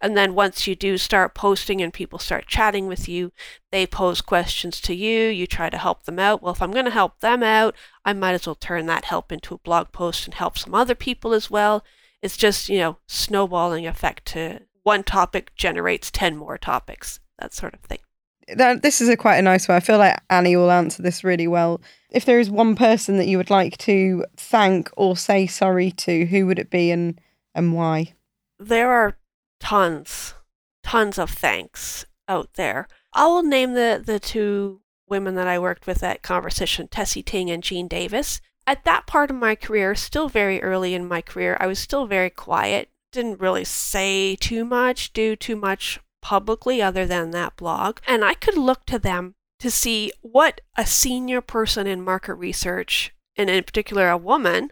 And 0.00 0.16
then 0.16 0.34
once 0.34 0.66
you 0.66 0.74
do 0.74 0.98
start 0.98 1.34
posting 1.34 1.80
and 1.80 1.92
people 1.92 2.18
start 2.18 2.46
chatting 2.46 2.86
with 2.86 3.08
you, 3.08 3.32
they 3.70 3.86
pose 3.86 4.20
questions 4.20 4.80
to 4.82 4.94
you, 4.94 5.28
you 5.28 5.46
try 5.46 5.70
to 5.70 5.78
help 5.78 6.04
them 6.04 6.18
out. 6.18 6.42
Well, 6.42 6.52
if 6.52 6.62
I'm 6.62 6.72
going 6.72 6.84
to 6.84 6.90
help 6.90 7.20
them 7.20 7.42
out, 7.42 7.74
I 8.04 8.12
might 8.12 8.34
as 8.34 8.46
well 8.46 8.54
turn 8.54 8.86
that 8.86 9.06
help 9.06 9.32
into 9.32 9.54
a 9.54 9.58
blog 9.58 9.92
post 9.92 10.26
and 10.26 10.34
help 10.34 10.58
some 10.58 10.74
other 10.74 10.94
people 10.94 11.32
as 11.32 11.50
well. 11.50 11.84
It's 12.20 12.36
just, 12.36 12.68
you 12.68 12.78
know, 12.78 12.98
snowballing 13.06 13.86
effect 13.86 14.26
to 14.26 14.60
one 14.82 15.02
topic 15.02 15.54
generates 15.56 16.10
10 16.10 16.36
more 16.36 16.58
topics, 16.58 17.20
that 17.38 17.54
sort 17.54 17.74
of 17.74 17.80
thing 17.80 17.98
that, 18.48 18.82
this 18.82 19.00
is 19.00 19.08
a 19.08 19.16
quite 19.16 19.36
a 19.36 19.42
nice 19.42 19.68
one. 19.68 19.76
I 19.76 19.80
feel 19.80 19.98
like 19.98 20.20
Annie 20.30 20.56
will 20.56 20.70
answer 20.70 21.02
this 21.02 21.24
really 21.24 21.48
well. 21.48 21.80
If 22.10 22.24
there 22.24 22.40
is 22.40 22.50
one 22.50 22.76
person 22.76 23.16
that 23.18 23.26
you 23.26 23.38
would 23.38 23.50
like 23.50 23.78
to 23.78 24.24
thank 24.36 24.90
or 24.96 25.16
say 25.16 25.46
sorry 25.46 25.90
to, 25.92 26.26
who 26.26 26.46
would 26.46 26.58
it 26.58 26.70
be 26.70 26.90
and 26.90 27.20
and 27.54 27.74
why? 27.74 28.14
There 28.58 28.90
are 28.90 29.16
tons, 29.60 30.34
tons 30.82 31.18
of 31.18 31.30
thanks 31.30 32.04
out 32.28 32.54
there. 32.54 32.88
I 33.12 33.26
will 33.26 33.42
name 33.42 33.74
the 33.74 34.02
the 34.04 34.18
two 34.18 34.80
women 35.08 35.34
that 35.34 35.46
I 35.46 35.58
worked 35.58 35.86
with 35.86 36.02
at 36.02 36.22
Conversition, 36.22 36.88
Tessie 36.88 37.22
Ting 37.22 37.50
and 37.50 37.62
Jean 37.62 37.88
Davis. 37.88 38.40
At 38.66 38.84
that 38.84 39.06
part 39.06 39.30
of 39.30 39.36
my 39.36 39.54
career, 39.54 39.94
still 39.94 40.28
very 40.28 40.62
early 40.62 40.94
in 40.94 41.08
my 41.08 41.20
career, 41.20 41.56
I 41.60 41.66
was 41.66 41.78
still 41.78 42.06
very 42.06 42.30
quiet. 42.30 42.88
Didn't 43.10 43.40
really 43.40 43.64
say 43.64 44.36
too 44.36 44.64
much, 44.64 45.12
do 45.12 45.36
too 45.36 45.56
much 45.56 46.00
publicly 46.22 46.80
other 46.80 47.04
than 47.06 47.30
that 47.32 47.56
blog. 47.56 47.98
And 48.06 48.24
I 48.24 48.32
could 48.34 48.56
look 48.56 48.86
to 48.86 48.98
them 48.98 49.34
to 49.58 49.70
see 49.70 50.10
what 50.22 50.60
a 50.76 50.86
senior 50.86 51.40
person 51.40 51.86
in 51.86 52.02
market 52.02 52.34
research, 52.34 53.14
and 53.36 53.50
in 53.50 53.62
particular 53.62 54.08
a 54.08 54.16
woman, 54.16 54.70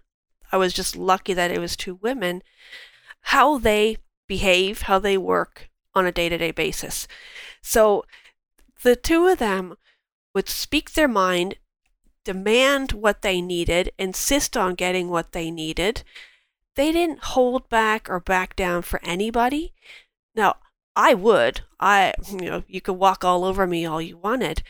I 0.51 0.57
was 0.57 0.73
just 0.73 0.97
lucky 0.97 1.35
that 1.35 1.51
it 1.51 1.61
was 1.61 1.77
two 1.77 1.97
women, 1.97 2.43
how 3.21 3.59
they 3.59 3.99
behave, 4.27 4.83
how 4.83 4.99
they 4.99 5.19
work 5.19 5.69
on 5.95 6.07
a 6.07 6.13
day 6.13 6.29
to 6.29 6.39
day 6.39 6.51
basis. 6.51 7.07
So 7.63 8.05
the 8.83 8.97
two 8.97 9.27
of 9.27 9.39
them 9.39 9.75
would 10.35 10.49
speak 10.49 10.93
their 10.93 11.09
mind, 11.09 11.57
demand 12.25 12.93
what 12.93 13.23
they 13.23 13.41
needed, 13.41 13.93
insist 13.99 14.57
on 14.57 14.75
getting 14.75 15.09
what 15.09 15.33
they 15.33 15.51
needed. 15.51 16.03
They 16.77 16.93
didn't 16.93 17.25
hold 17.25 17.69
back 17.69 18.09
or 18.09 18.21
back 18.21 18.57
down 18.57 18.83
for 18.83 19.01
anybody. 19.05 19.73
Now, 20.35 20.57
I 20.97 21.15
would. 21.15 21.63
I, 21.79 22.15
you 22.31 22.51
know, 22.51 22.65
you 22.69 22.81
could 22.81 22.95
walk 22.95 23.25
all 23.25 23.45
over 23.45 23.67
me 23.67 23.87
all 23.87 24.03
you 24.03 24.19
wanted. 24.19 24.63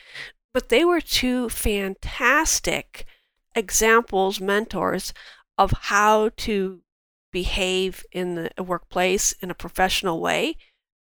But 0.52 0.68
they 0.68 0.84
were 0.84 1.00
two 1.00 1.48
fantastic 1.48 3.06
examples, 3.54 4.40
mentors 4.40 5.12
of 5.56 5.72
how 5.72 6.30
to 6.38 6.82
behave 7.32 8.04
in 8.12 8.34
the 8.34 8.62
workplace 8.62 9.32
in 9.40 9.50
a 9.50 9.54
professional 9.54 10.20
way, 10.20 10.56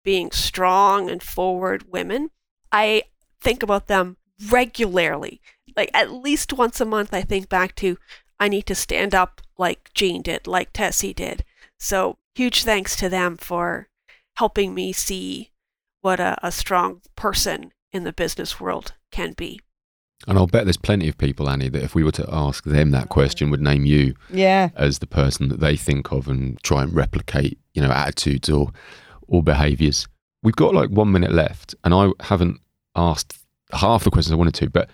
being 0.04 0.30
strong 0.30 1.10
and 1.10 1.22
forward 1.22 1.92
women. 1.92 2.30
I 2.72 3.04
think 3.40 3.62
about 3.62 3.86
them 3.86 4.16
regularly. 4.48 5.40
Like 5.76 5.90
at 5.94 6.12
least 6.12 6.52
once 6.52 6.80
a 6.80 6.84
month, 6.84 7.14
I 7.14 7.22
think 7.22 7.48
back 7.48 7.74
to 7.76 7.98
I 8.38 8.48
need 8.48 8.66
to 8.66 8.74
stand 8.74 9.14
up 9.14 9.40
like 9.58 9.92
Jean 9.94 10.22
did, 10.22 10.46
like 10.46 10.72
Tessie 10.72 11.14
did. 11.14 11.44
So 11.78 12.18
huge 12.34 12.64
thanks 12.64 12.96
to 12.96 13.08
them 13.08 13.36
for 13.36 13.89
helping 14.40 14.74
me 14.74 14.90
see 14.90 15.50
what 16.00 16.18
a, 16.18 16.34
a 16.42 16.50
strong 16.50 17.02
person 17.14 17.70
in 17.92 18.04
the 18.04 18.12
business 18.12 18.58
world 18.58 18.94
can 19.12 19.34
be. 19.34 19.60
And 20.26 20.38
I'll 20.38 20.46
bet 20.46 20.64
there's 20.64 20.78
plenty 20.78 21.08
of 21.10 21.18
people, 21.18 21.50
Annie, 21.50 21.68
that 21.68 21.82
if 21.82 21.94
we 21.94 22.02
were 22.02 22.12
to 22.12 22.26
ask 22.32 22.64
them 22.64 22.90
that 22.90 23.10
question, 23.10 23.50
would 23.50 23.60
name 23.60 23.84
you 23.84 24.14
yeah. 24.30 24.70
as 24.76 25.00
the 25.00 25.06
person 25.06 25.50
that 25.50 25.60
they 25.60 25.76
think 25.76 26.10
of 26.10 26.26
and 26.26 26.58
try 26.62 26.82
and 26.82 26.94
replicate, 26.94 27.58
you 27.74 27.82
know, 27.82 27.90
attitudes 27.90 28.48
or 28.48 28.72
or 29.28 29.42
behaviours. 29.42 30.08
We've 30.42 30.56
got 30.56 30.74
like 30.74 30.88
one 30.88 31.12
minute 31.12 31.32
left, 31.32 31.74
and 31.84 31.92
I 31.92 32.08
haven't 32.20 32.60
asked 32.96 33.38
half 33.72 34.04
the 34.04 34.10
questions 34.10 34.32
I 34.32 34.36
wanted 34.36 34.54
to. 34.54 34.70
But 34.70 34.88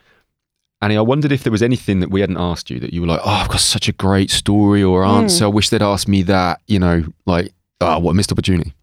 Annie, 0.82 0.96
I 0.96 1.02
wondered 1.02 1.30
if 1.30 1.44
there 1.44 1.52
was 1.52 1.62
anything 1.62 2.00
that 2.00 2.10
we 2.10 2.20
hadn't 2.20 2.36
asked 2.38 2.68
you 2.68 2.80
that 2.80 2.92
you 2.92 3.00
were 3.00 3.06
like, 3.06 3.20
"Oh, 3.24 3.30
I've 3.30 3.48
got 3.48 3.60
such 3.60 3.88
a 3.88 3.92
great 3.92 4.32
story 4.32 4.82
or 4.82 5.04
answer. 5.04 5.44
Mm. 5.44 5.48
I 5.48 5.54
wish 5.54 5.68
they'd 5.68 5.82
asked 5.82 6.08
me 6.08 6.22
that." 6.22 6.62
You 6.66 6.80
know, 6.80 7.04
like, 7.26 7.52
"Oh, 7.80 8.00
what 8.00 8.10
a 8.10 8.14
missed 8.14 8.32
opportunity." 8.32 8.74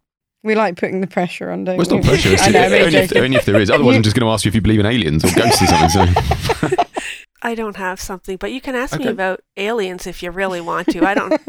We 0.44 0.56
like 0.56 0.76
putting 0.76 1.00
the 1.00 1.08
pressure 1.08 1.50
on, 1.52 1.64
don't 1.64 1.78
well, 1.78 1.84
it's 1.84 1.92
not 1.92 2.04
pressure. 2.04 2.34
It's 2.34 2.44
I 2.48 2.50
know, 2.50 2.66
only, 2.66 2.98
if, 2.98 3.16
only, 3.16 3.38
if, 3.38 3.46
there 3.46 3.60
is. 3.62 3.70
Otherwise, 3.70 3.96
I'm 3.96 4.04
just 4.04 4.16
going 4.16 4.28
to 4.28 4.32
ask 4.32 4.44
you 4.44 4.50
if 4.50 4.56
you 4.56 4.62
believe 4.62 4.82
in 4.82 4.86
aliens 4.86 5.24
or 5.24 5.34
ghosts 5.34 5.62
or 5.62 5.68
something. 5.68 5.90
So. 5.90 6.84
I 7.42 7.56
don't 7.56 7.78
have 7.78 8.00
something, 8.00 8.38
but 8.38 8.52
you 8.52 8.60
can 8.60 8.76
ask 8.76 8.94
okay. 8.94 9.06
me 9.06 9.10
about 9.10 9.42
aliens 9.56 10.06
if 10.06 10.22
you 10.22 10.32
really 10.32 10.62
want 10.62 10.88
to. 10.90 11.06
I 11.06 11.14
don't. 11.14 11.42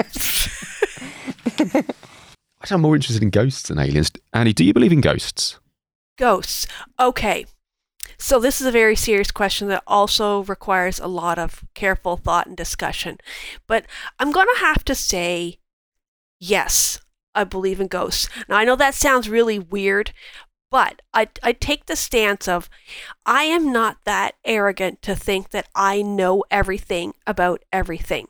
I'm 2.70 2.80
more 2.80 2.94
interested 2.94 3.22
in 3.22 3.30
ghosts 3.30 3.68
than 3.68 3.78
aliens. 3.78 4.10
Annie, 4.32 4.52
do 4.52 4.64
you 4.64 4.72
believe 4.72 4.92
in 4.92 5.00
ghosts? 5.00 5.58
Ghosts. 6.16 6.66
Okay. 6.98 7.46
So, 8.16 8.38
this 8.38 8.60
is 8.60 8.66
a 8.66 8.72
very 8.72 8.96
serious 8.96 9.30
question 9.30 9.68
that 9.68 9.82
also 9.86 10.44
requires 10.44 10.98
a 10.98 11.06
lot 11.06 11.38
of 11.38 11.64
careful 11.74 12.16
thought 12.16 12.46
and 12.46 12.56
discussion. 12.56 13.18
But 13.66 13.86
I'm 14.18 14.32
going 14.32 14.46
to 14.54 14.60
have 14.60 14.84
to 14.84 14.94
say 14.94 15.58
yes, 16.40 17.00
I 17.34 17.44
believe 17.44 17.80
in 17.80 17.88
ghosts. 17.88 18.28
Now, 18.48 18.56
I 18.56 18.64
know 18.64 18.76
that 18.76 18.94
sounds 18.94 19.28
really 19.28 19.58
weird, 19.58 20.12
but 20.70 21.02
I, 21.12 21.28
I 21.42 21.52
take 21.52 21.86
the 21.86 21.96
stance 21.96 22.48
of 22.48 22.68
I 23.26 23.44
am 23.44 23.72
not 23.72 23.98
that 24.04 24.36
arrogant 24.44 25.02
to 25.02 25.14
think 25.14 25.50
that 25.50 25.68
I 25.74 26.02
know 26.02 26.44
everything 26.50 27.14
about 27.26 27.62
everything. 27.72 28.28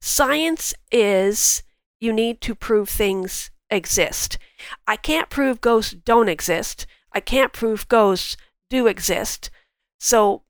Science 0.00 0.74
is 0.90 1.62
you 2.00 2.12
need 2.12 2.40
to 2.42 2.54
prove 2.54 2.88
things 2.88 3.50
exist. 3.70 4.38
I 4.86 4.96
can't 4.96 5.30
prove 5.30 5.60
ghosts 5.60 5.94
don't 5.94 6.28
exist. 6.28 6.86
I 7.12 7.20
can't 7.20 7.52
prove 7.52 7.88
ghosts 7.88 8.36
do 8.70 8.86
exist. 8.86 9.50
So 9.98 10.42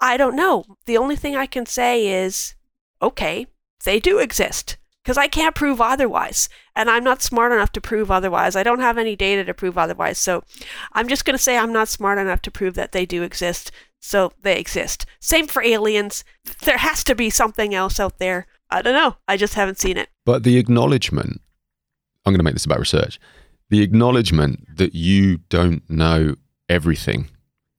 I 0.00 0.16
don't 0.16 0.36
know. 0.36 0.64
The 0.86 0.96
only 0.96 1.16
thing 1.16 1.36
I 1.36 1.46
can 1.46 1.66
say 1.66 2.06
is 2.06 2.54
okay, 3.00 3.46
they 3.84 3.98
do 3.98 4.18
exist 4.18 4.76
because 5.02 5.18
I 5.18 5.26
can't 5.28 5.54
prove 5.54 5.80
otherwise. 5.80 6.48
And 6.76 6.88
I'm 6.88 7.04
not 7.04 7.22
smart 7.22 7.52
enough 7.52 7.72
to 7.72 7.80
prove 7.80 8.10
otherwise. 8.10 8.56
I 8.56 8.62
don't 8.62 8.80
have 8.80 8.98
any 8.98 9.16
data 9.16 9.44
to 9.44 9.54
prove 9.54 9.76
otherwise. 9.76 10.18
So 10.18 10.44
I'm 10.92 11.08
just 11.08 11.24
going 11.24 11.36
to 11.36 11.42
say 11.42 11.56
I'm 11.58 11.72
not 11.72 11.88
smart 11.88 12.18
enough 12.18 12.42
to 12.42 12.50
prove 12.50 12.74
that 12.74 12.92
they 12.92 13.04
do 13.04 13.22
exist. 13.22 13.72
So 14.00 14.32
they 14.42 14.58
exist. 14.58 15.06
Same 15.20 15.46
for 15.46 15.62
aliens. 15.62 16.24
There 16.64 16.78
has 16.78 17.04
to 17.04 17.14
be 17.14 17.30
something 17.30 17.74
else 17.74 17.98
out 18.00 18.18
there. 18.18 18.46
I 18.70 18.82
don't 18.82 18.94
know. 18.94 19.16
I 19.28 19.36
just 19.36 19.54
haven't 19.54 19.78
seen 19.78 19.96
it. 19.96 20.08
But 20.24 20.44
the 20.44 20.56
acknowledgement, 20.58 21.40
I'm 22.24 22.32
going 22.32 22.38
to 22.38 22.44
make 22.44 22.54
this 22.54 22.64
about 22.64 22.78
research, 22.78 23.20
the 23.70 23.82
acknowledgement 23.82 24.76
that 24.76 24.94
you 24.94 25.38
don't 25.48 25.88
know 25.90 26.36
everything. 26.68 27.28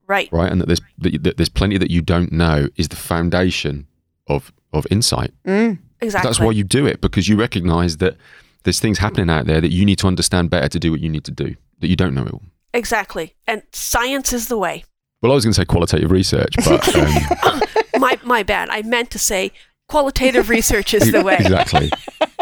Right. 0.07 0.29
Right. 0.31 0.51
And 0.51 0.61
that 0.61 0.67
there's, 0.67 0.81
that 1.21 1.37
there's 1.37 1.49
plenty 1.49 1.77
that 1.77 1.89
you 1.89 2.01
don't 2.01 2.31
know 2.31 2.67
is 2.75 2.89
the 2.89 2.95
foundation 2.95 3.87
of, 4.27 4.53
of 4.71 4.85
insight. 4.91 5.31
Mm. 5.45 5.79
Exactly. 6.03 6.27
That's 6.27 6.39
why 6.39 6.51
you 6.51 6.63
do 6.63 6.85
it 6.85 7.01
because 7.01 7.27
you 7.27 7.35
recognize 7.35 7.97
that 7.97 8.17
there's 8.63 8.79
things 8.79 8.97
happening 8.97 9.29
out 9.29 9.45
there 9.45 9.61
that 9.61 9.71
you 9.71 9.85
need 9.85 9.99
to 9.99 10.07
understand 10.07 10.49
better 10.49 10.67
to 10.69 10.79
do 10.79 10.91
what 10.91 11.01
you 11.01 11.09
need 11.09 11.23
to 11.25 11.31
do, 11.31 11.55
that 11.79 11.87
you 11.87 11.95
don't 11.95 12.13
know 12.13 12.23
it 12.25 12.33
all. 12.33 12.43
Exactly. 12.73 13.35
And 13.47 13.61
science 13.71 14.33
is 14.33 14.47
the 14.47 14.57
way. 14.57 14.83
Well, 15.21 15.31
I 15.31 15.35
was 15.35 15.45
going 15.45 15.53
to 15.53 15.61
say 15.61 15.65
qualitative 15.65 16.11
research, 16.11 16.55
but. 16.65 16.83
Um, 17.43 17.61
my, 17.99 18.19
my 18.23 18.43
bad. 18.43 18.69
I 18.69 18.81
meant 18.81 19.11
to 19.11 19.19
say 19.19 19.51
qualitative 19.87 20.49
research 20.49 20.93
is 20.93 21.11
the 21.11 21.23
way. 21.23 21.37
Exactly. 21.39 21.91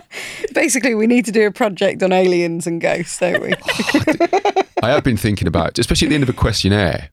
Basically, 0.53 0.95
we 0.95 1.07
need 1.07 1.25
to 1.25 1.31
do 1.31 1.47
a 1.47 1.51
project 1.51 2.01
on 2.03 2.11
aliens 2.11 2.67
and 2.67 2.81
ghosts, 2.81 3.19
don't 3.19 3.41
we? 3.41 3.53
I 4.83 4.89
have 4.89 5.03
been 5.03 5.17
thinking 5.17 5.47
about, 5.47 5.77
especially 5.79 6.07
at 6.07 6.09
the 6.09 6.15
end 6.15 6.23
of 6.23 6.29
a 6.29 6.33
questionnaire, 6.33 7.09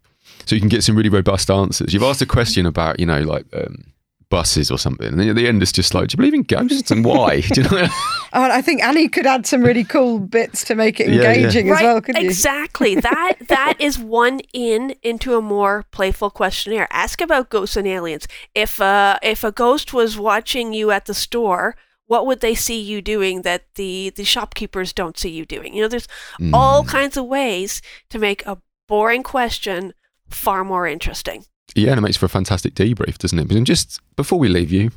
so 0.47 0.55
you 0.55 0.61
can 0.61 0.69
get 0.69 0.83
some 0.83 0.97
really 0.97 1.09
robust 1.09 1.51
answers. 1.51 1.93
You've 1.93 2.03
asked 2.03 2.23
a 2.23 2.27
question 2.27 2.67
about, 2.67 2.99
you 2.99 3.07
know, 3.07 3.21
like 3.21 3.45
um, 3.53 3.88
buses 4.31 4.70
or 4.70 4.79
something. 4.79 5.06
And 5.06 5.20
then 5.20 5.29
at 5.29 5.37
the 5.37 5.46
end, 5.46 5.62
it's 5.62 5.72
just 5.72 5.94
like, 5.94 6.08
do 6.08 6.14
you 6.14 6.16
believe 6.16 6.35
in 6.35 6.42
ghosts 6.42 6.90
and 6.90 7.04
why? 7.04 7.40
do 7.52 7.62
you 7.62 7.68
know? 7.68 7.88
oh, 8.33 8.50
I 8.50 8.62
think 8.62 8.83
Annie 8.83 9.08
could 9.08 9.26
add 9.26 9.46
some 9.46 9.62
really 9.62 9.85
cool 9.85 10.18
bits 10.18 10.64
to 10.64 10.74
make 10.74 11.00
it 11.00 11.08
engaging 11.08 11.66
yeah, 11.66 11.72
yeah. 11.72 11.79
as 11.79 11.83
right, 11.83 11.85
well, 11.85 12.00
couldn't 12.00 12.22
you? 12.22 12.29
Exactly. 12.29 12.94
that 12.96 13.35
that 13.48 13.74
is 13.79 13.98
one 13.98 14.40
in 14.52 14.94
into 15.02 15.37
a 15.37 15.42
more 15.42 15.85
playful 15.90 16.31
questionnaire. 16.31 16.88
Ask 16.90 17.20
about 17.20 17.50
ghosts 17.50 17.76
and 17.76 17.87
aliens. 17.87 18.29
If 18.54 18.81
uh, 18.81 19.18
if 19.22 19.44
a 19.44 19.52
ghost 19.52 19.92
was 19.92 20.18
watching 20.18 20.72
you 20.72 20.90
at 20.90 21.06
the 21.06 21.14
store, 21.14 21.76
what 22.06 22.26
would 22.26 22.40
they 22.40 22.54
see 22.54 22.81
you 22.81 23.00
doing 23.00 23.42
that 23.42 23.64
the 23.76 24.12
the 24.16 24.24
shopkeepers 24.24 24.92
don't 24.92 25.18
see 25.18 25.31
you 25.31 25.44
doing? 25.46 25.74
You 25.74 25.83
know, 25.83 25.88
there's 25.88 26.08
mm. 26.40 26.52
all 26.52 26.85
kinds 26.85 27.16
of 27.16 27.26
ways 27.26 27.81
to 28.10 28.18
make 28.18 28.44
a 28.46 28.58
boring 28.87 29.22
question 29.22 29.94
far 30.29 30.64
more 30.64 30.87
interesting. 30.87 31.44
Yeah, 31.79 31.90
and 31.90 31.98
it 31.98 32.02
makes 32.02 32.16
for 32.16 32.26
a 32.26 32.29
fantastic 32.29 32.74
debrief, 32.74 33.18
doesn't 33.18 33.38
it? 33.38 33.50
And 33.50 33.66
just 33.66 34.00
before 34.16 34.38
we 34.38 34.48
leave 34.48 34.70
you, 34.70 34.90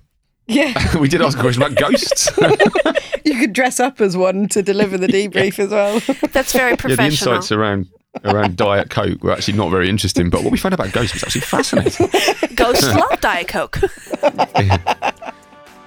Yeah, 0.48 0.98
we 1.00 1.08
did 1.08 1.22
ask 1.22 1.38
a 1.38 1.42
question 1.42 1.62
about 1.64 1.78
ghosts. 1.78 2.30
you 3.26 3.40
could 3.40 3.54
dress 3.54 3.80
up 3.80 4.02
as 4.02 4.18
one 4.18 4.48
to 4.50 4.62
deliver 4.62 4.98
the 4.98 5.08
debrief 5.08 5.60
as 5.60 5.70
well. 5.70 6.00
That's 6.32 6.54
very 6.54 6.76
professional. 6.76 7.06
yeah, 7.06 7.10
the 7.10 7.14
insights 7.14 7.52
around 7.52 7.88
around 8.26 8.58
Diet 8.58 8.90
Coke 8.90 9.24
were 9.24 9.32
actually 9.32 9.58
not 9.58 9.70
very 9.70 9.88
interesting, 9.88 10.30
but 10.30 10.44
what 10.44 10.52
we 10.52 10.58
found 10.58 10.74
about 10.74 10.92
ghosts 10.92 11.14
was 11.14 11.24
actually 11.24 11.42
fascinating. 11.42 12.10
Ghosts 12.56 12.94
love 12.94 13.22
Diet 13.22 13.48
Coke. 13.48 13.80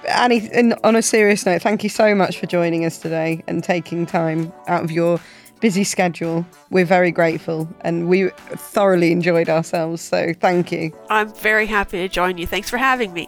Annie, 0.07 0.73
on 0.83 0.95
a 0.95 1.01
serious 1.01 1.45
note, 1.45 1.61
thank 1.61 1.83
you 1.83 1.89
so 1.89 2.15
much 2.15 2.39
for 2.39 2.45
joining 2.45 2.85
us 2.85 2.97
today 2.97 3.43
and 3.47 3.63
taking 3.63 4.05
time 4.05 4.51
out 4.67 4.83
of 4.83 4.91
your 4.91 5.19
busy 5.65 5.83
schedule. 5.83 6.45
We're 6.69 6.85
very 6.85 7.09
grateful 7.09 7.67
and 7.81 8.07
we 8.07 8.29
thoroughly 8.29 9.11
enjoyed 9.11 9.49
ourselves. 9.49 9.99
So 9.99 10.31
thank 10.39 10.71
you. 10.71 10.95
I'm 11.09 11.33
very 11.33 11.65
happy 11.65 11.97
to 11.97 12.07
join 12.07 12.37
you. 12.37 12.45
Thanks 12.45 12.69
for 12.69 12.77
having 12.77 13.13
me. 13.13 13.27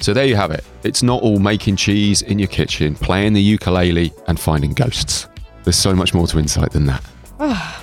So 0.00 0.14
there 0.14 0.24
you 0.24 0.34
have 0.36 0.50
it. 0.50 0.64
It's 0.84 1.02
not 1.02 1.22
all 1.22 1.38
making 1.38 1.76
cheese 1.76 2.22
in 2.22 2.38
your 2.38 2.48
kitchen, 2.48 2.94
playing 2.94 3.34
the 3.34 3.42
ukulele, 3.42 4.10
and 4.26 4.40
finding 4.40 4.72
ghosts. 4.72 5.28
There's 5.64 5.76
so 5.76 5.94
much 5.94 6.14
more 6.14 6.26
to 6.28 6.38
insight 6.38 6.70
than 6.72 6.86
that. 6.86 7.04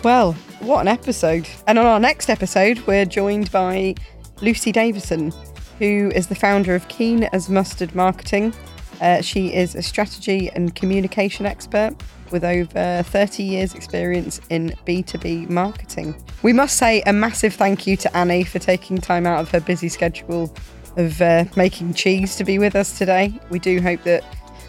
Well, 0.04 0.34
what 0.62 0.82
an 0.82 0.88
episode. 0.88 1.47
And 1.68 1.78
on 1.78 1.86
our 1.86 2.00
next 2.00 2.32
episode, 2.32 2.80
we're 2.88 3.06
joined 3.06 3.52
by 3.52 3.93
Lucy 4.41 4.72
Davison, 4.72 5.32
who 5.78 6.12
is 6.16 6.26
the 6.26 6.36
founder 6.36 6.74
of 6.74 6.88
Keen 6.88 7.26
as 7.26 7.47
Mustard 7.47 7.93
Marketing. 7.93 8.56
Uh, 9.02 9.22
she 9.22 9.54
is 9.54 9.76
a 9.76 9.84
strategy 9.84 10.50
and 10.56 10.74
communication 10.74 11.45
expert 11.45 11.95
with 12.32 12.43
over 12.43 13.03
30 13.03 13.43
years' 13.43 13.73
experience 13.73 14.39
in 14.49 14.69
B2B 14.86 15.49
marketing. 15.49 16.15
We 16.43 16.53
must 16.53 16.77
say 16.77 17.01
a 17.01 17.13
massive 17.13 17.53
thank 17.53 17.88
you 17.88 17.97
to 17.97 18.17
Annie 18.17 18.43
for 18.43 18.59
taking 18.59 18.97
time 18.97 19.25
out 19.25 19.39
of 19.39 19.51
her 19.51 19.59
busy 19.59 19.89
schedule 19.89 20.53
of 20.97 21.21
uh, 21.21 21.45
making 21.55 21.93
cheese 21.93 22.36
to 22.38 22.43
be 22.43 22.59
with 22.59 22.75
us 22.75 22.97
today. 22.97 23.39
We 23.49 23.59
do 23.59 23.82
hope 23.82 24.03
that 24.03 24.23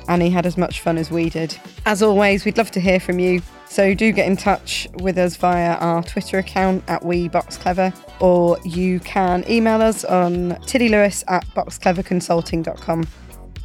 Annie 0.08 0.30
had 0.30 0.46
as 0.46 0.56
much 0.56 0.80
fun 0.80 0.98
as 0.98 1.10
we 1.10 1.30
did. 1.30 1.56
As 1.86 2.02
always, 2.02 2.44
we'd 2.44 2.58
love 2.58 2.70
to 2.72 2.80
hear 2.80 3.00
from 3.00 3.18
you. 3.18 3.42
So 3.68 3.94
do 3.94 4.10
get 4.10 4.26
in 4.26 4.36
touch 4.36 4.88
with 4.94 5.16
us 5.16 5.36
via 5.36 5.74
our 5.74 6.02
Twitter 6.02 6.38
account 6.38 6.82
at 6.88 7.02
WeBoxClever, 7.02 7.94
or 8.20 8.58
you 8.64 8.98
can 9.00 9.48
email 9.48 9.80
us 9.80 10.04
on 10.04 10.52
tillylewis 10.66 11.22
at 11.28 11.46
boxcleverconsulting.com. 11.54 13.06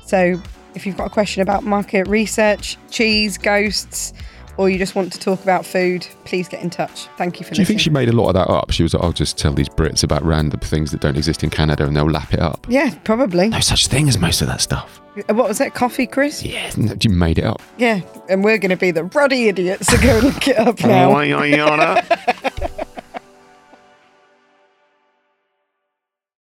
So 0.05 0.39
if 0.75 0.85
you've 0.85 0.97
got 0.97 1.07
a 1.07 1.09
question 1.09 1.41
about 1.41 1.63
market 1.63 2.07
research, 2.07 2.77
cheese, 2.91 3.37
ghosts, 3.37 4.13
or 4.57 4.69
you 4.69 4.77
just 4.77 4.95
want 4.95 5.11
to 5.11 5.19
talk 5.19 5.43
about 5.43 5.65
food, 5.65 6.07
please 6.23 6.47
get 6.47 6.61
in 6.61 6.69
touch. 6.69 7.07
Thank 7.17 7.39
you 7.39 7.45
for 7.45 7.53
Do 7.53 7.61
you 7.61 7.65
think 7.65 7.79
she 7.81 7.89
made 7.89 8.07
a 8.07 8.13
lot 8.13 8.29
of 8.29 8.33
that 8.35 8.49
up? 8.49 8.71
She 8.71 8.83
was 8.83 8.93
like, 8.93 9.03
I'll 9.03 9.11
just 9.11 9.37
tell 9.37 9.53
these 9.53 9.67
Brits 9.67 10.03
about 10.03 10.23
random 10.23 10.59
things 10.61 10.91
that 10.91 11.01
don't 11.01 11.17
exist 11.17 11.43
in 11.43 11.49
Canada 11.49 11.85
and 11.85 11.95
they'll 11.95 12.09
lap 12.09 12.33
it 12.33 12.39
up. 12.39 12.65
yeah, 12.69 12.93
probably. 13.03 13.49
No 13.49 13.59
such 13.59 13.87
thing 13.87 14.07
as 14.07 14.17
most 14.17 14.41
of 14.41 14.47
that 14.47 14.61
stuff. 14.61 15.01
Uh, 15.17 15.33
what 15.33 15.47
was 15.47 15.57
that, 15.57 15.73
Coffee 15.73 16.07
Crisp? 16.07 16.45
Yeah, 16.45 16.71
you 17.01 17.09
made 17.09 17.37
it 17.37 17.43
up. 17.45 17.61
Yeah. 17.77 18.01
And 18.29 18.43
we're 18.43 18.57
going 18.57 18.71
to 18.71 18.77
be 18.77 18.91
the 18.91 19.05
ruddy 19.05 19.47
idiots 19.49 19.87
to 19.87 19.97
go 19.97 20.15
and 20.17 20.23
look 20.23 20.47
it 20.47 20.57
up 20.57 20.81
now. 20.83 21.09